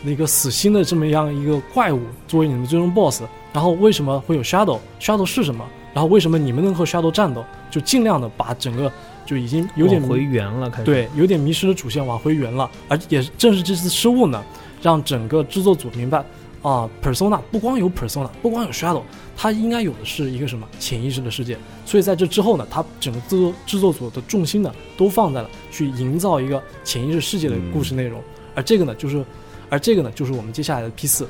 [0.03, 3.25] 那个死心的这么样一个怪物作为你们最终 BOSS？
[3.53, 5.63] 然后为什么会有 Shadow？Shadow 是什么？
[5.93, 7.45] 然后为什么你们能和 Shadow 战斗？
[7.71, 8.91] 就尽量的把整个
[9.27, 14.43] 就已经有点回原了，开始对，有点迷失的主线往回圆了，而也正是这次失误呢，
[14.81, 16.25] 让整个制作组明白
[16.63, 19.03] 啊，Persona 不光有 Persona，不光有 Shadow，
[19.37, 21.57] 它应该有的是一个什么潜意识的世界。
[21.85, 28.21] 所以在这之后呢，它整个制作制作组的重心呢，都放在了去营造一个潜意识世界的故事内容，
[28.55, 29.25] 而这个呢，就是，
[29.69, 31.29] 而这个呢，就是我们接下来的 P 四。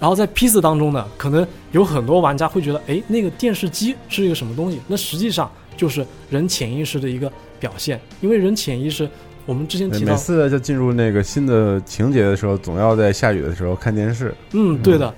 [0.00, 4.80] 然后在 P 四当中呢，可能有很多玩家会觉得，哎，那个电视机是一个什么东西？
[4.88, 9.08] 那实际上就是人潜意识的一个表现，因为人潜意识，
[9.46, 14.34] 我们之前提到每，次就进入那个新的情节的时候，总要在下雨的时候看电视。
[14.52, 15.14] 嗯，对的，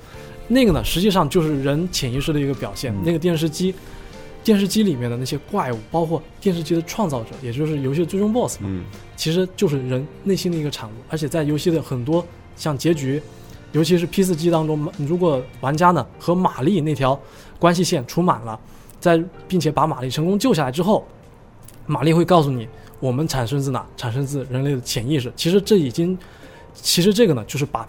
[0.49, 2.93] 那个呢，实际上就是人潜意识的一个表现。
[2.93, 3.75] 嗯那个电视机，
[4.43, 8.85] 电视机里面的那些怪物，包括电视机的创造者，也就是游戏的最终 BOSS 嘛，嗯
[9.17, 10.93] 其实就是人内心的一个产物。
[11.09, 13.23] 而且在游戏的很多像结局，
[13.73, 17.19] 尤其是 P 四机当中，如果玩家呢和玛丽那条
[17.59, 18.59] 关系线除满了，
[18.99, 21.07] 在并且把玛丽成功救下来之后，
[21.87, 22.69] 玛丽会告诉你，
[23.01, 23.85] 我们产生自哪？
[23.97, 25.33] 产生自人类的潜意识。
[25.37, 26.17] 其实这已经，
[26.75, 27.87] 其实这个呢，就是把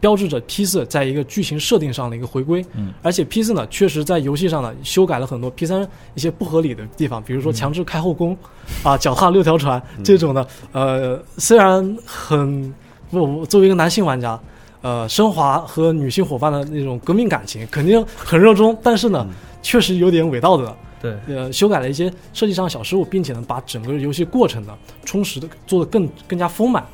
[0.00, 2.64] 标志着 P 四在一个剧情设定上的一个回归。
[2.74, 8.36] 嗯，而且 P 四呢，确实在游戏上呢修改了很多 P 三一些不合理的地方，比如说强制开后宫，
[8.82, 10.46] 啊，脚踏六条船这种的。
[10.72, 12.74] 呃，虽然很
[13.10, 14.38] 不，我作为一个男性玩家。
[14.82, 19.26] 呃，升华和女性伙伴的那种革命感情肯定很热衷，但是呢，
[19.60, 20.76] 确实有点伪道德。
[21.00, 26.84] 对，呃，修改了一些设计上的小失误，并且呢，把整个游戏过程呢充实的做得更更加丰满。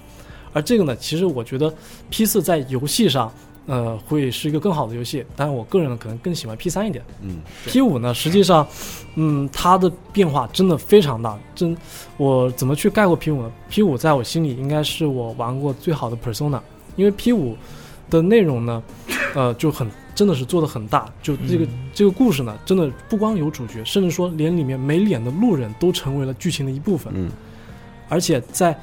[0.53, 1.73] 而这个呢，其实我觉得
[2.11, 3.33] P 四在游戏上
[3.67, 5.25] 呃，会是一个更好的游戏。
[5.37, 7.03] 但是我个人呢，可能更喜欢 P 三一点。
[7.23, 8.67] 嗯 P 五呢，实际上，
[9.15, 11.39] 嗯，它的变化真的非常大。
[11.55, 11.75] 真，
[12.17, 16.61] 我怎么去概括 P 五呢？P 五在我心里应该是我玩过最好的 Persona，
[16.97, 17.57] 因为 P 五
[18.11, 18.83] 的内容呢，
[19.35, 21.11] 呃，就很真的是做的很大。
[21.23, 27.13] 就这个、这个故事呢，真的不光有主角，甚至说连里面没脸的路人都成为了剧情的一部分。
[27.17, 27.31] 嗯，
[28.09, 28.79] 而且在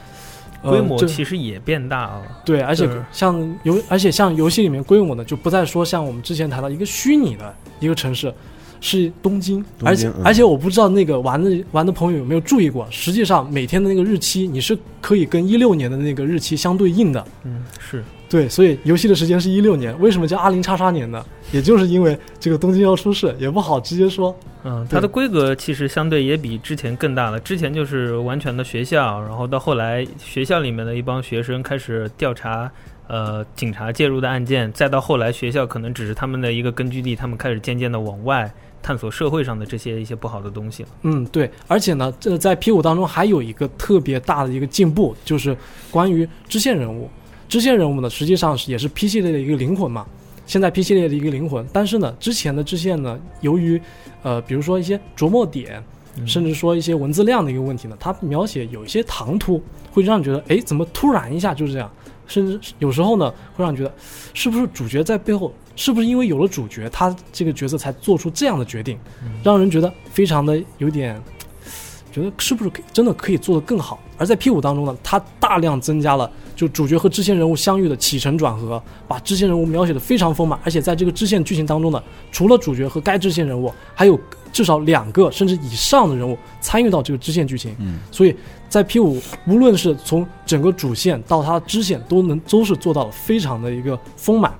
[0.62, 2.22] 呃规模这其实也变大了。
[2.44, 8.34] 对，而且像游，而且像游戏里面规模呢，就不再说像我们之前谈到一个虚拟的一个城市，
[8.82, 17.26] 是东京，而且、嗯而且我不知道那个玩的玩的朋友有没有注意过，实际上每天的那个日期你是可以跟一六年的那个日期相对应的。
[17.44, 21.26] 嗯，是对，所以游戏的时间是一六年，为什么叫二零叉叉年呢？
[21.52, 24.36] 也就是因为这个东京要出事，也不好直接说。
[24.64, 27.40] 嗯，它的规格其实相对也比之前更大了。
[27.40, 32.70] 之前就是完全的学校，然后到后来学校里面的一帮学生开始调查，
[33.08, 38.52] 呃，警察介入的案件，再到后来学校可能只是他们的一个根据地，他们开始渐渐的往外
[38.84, 40.86] 探索社会上的这些一些不好的东西。
[41.02, 45.58] 嗯，对，而且呢，这在 P 五当中还有一个特别大的一个进步，就是
[45.90, 47.10] 关于支线人物。
[47.50, 50.06] 支线人物呢，实际上是也是 P 系列的一个灵魂嘛。
[50.46, 53.82] 现在 P 系列的一个灵魂，但是呢，之前的支线呢，由于
[54.22, 55.84] 呃，比如说一些琢磨点，
[56.26, 61.92] 甚至说一些文字量的一个问题呢，它描写有一些唐突，会让你觉得，哎，怎么突然一下就是这样？
[62.28, 63.92] 甚至有时候呢，会让你觉得，
[64.34, 68.98] 是不是主角在背后，是不是因为有了主角，他这个角色才做出这样的决定，
[69.44, 71.20] 让人觉得非常的有点，
[72.12, 74.00] 觉得是不是可以真的可以做得更好？
[74.18, 82.04] 而在 P 五当中呢，它大量增加了就主角和支线人物相遇的起承转合，把支线人物描写的非常丰满，而且在这个支线剧情当中呢，
[82.34, 84.20] 除了主角和该支线人物，还有
[84.52, 87.74] 至少两个甚至以上的人物参与到这个支线剧情。
[87.80, 88.36] 嗯，所以
[88.68, 94.54] 在 P 五，无论是从整个主线到它的支线，都能都是做到了非常的一个丰满。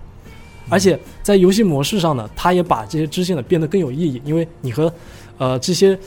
[0.70, 4.90] 而且在游戏模式上呢，它也把这些支线呢变得更有意义，因为你和
[5.38, 6.00] 呃这些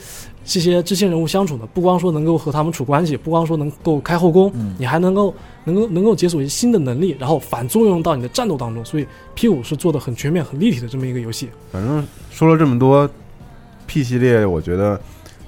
[0.45, 5.33] 这些支线人物相处呢，不光说能够和他们处关系，不光说能够开后宫，你还能够
[5.63, 8.83] 能够能够解锁一些新的能力，然后反作用到你的战斗当中。
[8.83, 11.49] 所以 P 五是做的很全面、很立体的这么一个游戏。
[11.71, 13.09] 反正说了这么多
[13.87, 14.99] ，P 系列，我觉得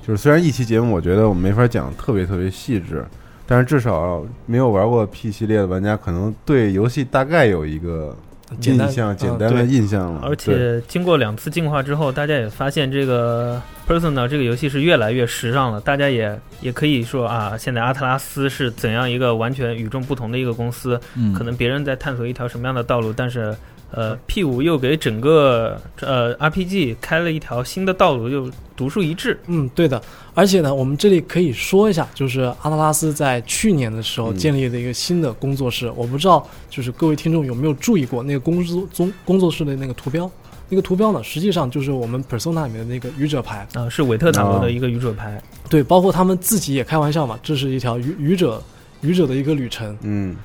[0.05, 3.05] 就是虽然一期节目，我觉得我们没法讲特别特别细致，
[3.45, 8.15] 但是至少没有玩过 P 系列的玩家，可能对游戏大概有一个
[8.61, 10.21] 印象，嗯简单的印象了。
[10.23, 15.81] 而且经过两次进化之后，大家也发现这个 Persona 这个游戏是越来越时尚了。
[15.81, 20.99] 大家也也可以说啊，现在阿特拉斯是怎样一个完全与众不同的一个公司？
[21.15, 23.55] 嗯可能别人在探索一条什么样的道路，但是
[23.91, 29.39] 呃，P 五又给整个呃 RPG 开了一条新的道路，就独树一帜。
[29.47, 30.01] 嗯，对的。
[30.33, 35.89] 而且呢，我们这里可以说一下，就是阿特拉斯在去年的时候嗯建立了一个新的工作室。
[35.95, 40.29] 我不知道，就是各位听众有没有注意过那个工作中工作室的那个图标？
[40.67, 43.67] 那个图标呢，实际上就是我们 Persona 里面的那个愚者牌。
[43.75, 45.41] 啊、是韦特塔罗哦的一个愚者牌。
[45.69, 48.61] 对，包括他们自己也开玩笑嘛，这是一条愚愚者
[49.01, 49.95] 愚者的一个旅程。
[50.01, 50.35] 嗯，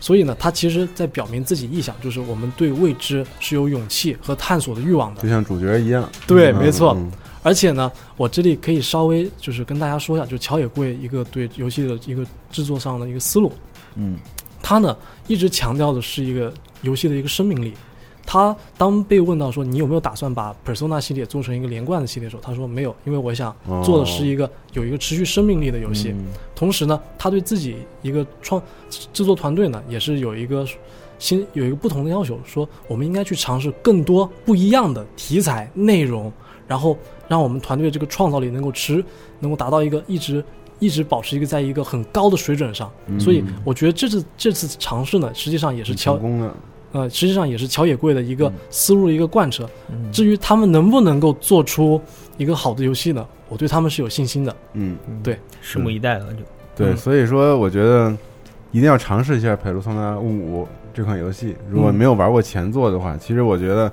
[0.00, 5.28] 所以呢，他其实在表明自己意向，就是我们对未知是有勇气和探索的欲望的就。
[5.28, 6.08] 像主角一样。
[6.26, 6.94] 对，嗯没错。
[6.96, 7.10] 嗯
[7.44, 13.50] 而且呢，我这里可以稍微就是跟大家说一下，就桥野贵一个对游戏的一个制作上的一个思路。
[13.94, 14.18] 嗯，
[14.60, 14.94] 他呢
[15.28, 17.72] 一直强调的是一个游戏的一个生命力。
[18.30, 26.10] 他当被问到说你有没有打算把 Persona 系列做成一个连贯的系列的时候，他说没有，因为我想做的是一个有一个持续生命力的游戏。
[26.10, 28.60] 嗯同时呢，他对自己一个创
[28.90, 30.66] 制作团队呢，也是有一个
[31.18, 36.30] 新有一个不同的要求，说我们应该去尝试更多不一样的题材内容，
[36.66, 36.98] 然后
[37.28, 39.02] 让我们团队这个创造力能够持
[39.40, 40.44] 能够达到一个一直
[40.80, 42.92] 一直保持一个在一个很高的水准上。
[43.06, 46.54] 嗯所以我觉得这次这次尝试呢，实际上也是敲成功的。
[46.92, 49.68] 呃，实际上也是乔野贵的一个思路的一个贯彻。
[49.90, 52.00] 嗯至于他们能不能够做出
[52.36, 53.26] 一个好的游戏呢？
[53.48, 54.56] 我对他们是有信心的。
[54.72, 56.40] 嗯，对，拭目以待了就。
[56.76, 58.10] 对，嗯所以说我觉得
[58.72, 60.64] 一定要尝试一下《佩鲁桑纳五》
[60.94, 61.54] 这款游戏。
[61.70, 63.90] 如果嗯没有玩过前作的话，其实我觉得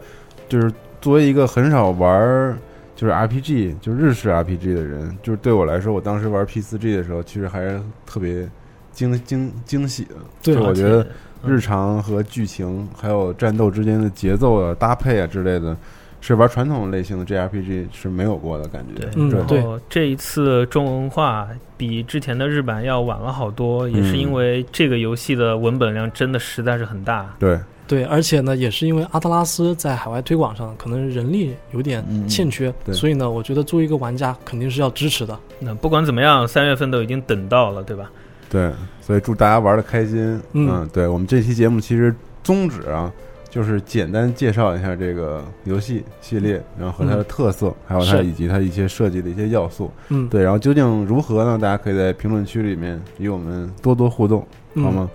[0.48, 0.72] 就是
[1.02, 2.58] 作为一个很少玩
[2.96, 8.50] 就是 RPG，就是日式 RPG 的人，就是对我来说，我当时玩 P 四 G 的时候，其实还是特别
[8.94, 10.16] 惊惊惊喜的。
[10.42, 11.08] 对就我觉得嗯
[11.48, 15.76] 日常和剧情还有战斗之间的节奏啊、搭配啊之类的，
[16.22, 19.08] 是玩传统类型的 JRPG 是没有过的感觉。
[19.30, 27.34] 然后这一次中文化比之前的日版要晚了好多，也是因为这个游戏的文本量真的实在是很大。
[27.38, 35.38] 对，对，而且呢，也是因为阿特拉斯在海外推广上可能人力有点嗯欠缺，对所以呢，我觉得作为一个玩家肯定是要支持的。
[35.60, 38.10] 那不管怎么样，三月份都已经等到了，对吧？
[38.56, 40.42] 对，所以祝大家玩的开心。
[40.54, 43.12] 嗯对我们这期节目其实宗旨啊，
[43.50, 49.92] 就是简单介绍一下这个游戏系列，然后和它的特色，还有它以及它一些设计的一些要素。
[50.08, 51.60] 嗯，对，然后究竟如何呢？
[51.62, 55.10] 大家可以在评论区里面与我们多多互动，嗯好吗？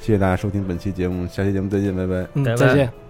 [0.00, 2.24] 谢谢大家收听本期节目，下期节目再见，拜拜。
[2.34, 3.03] 嗯，拜拜再见。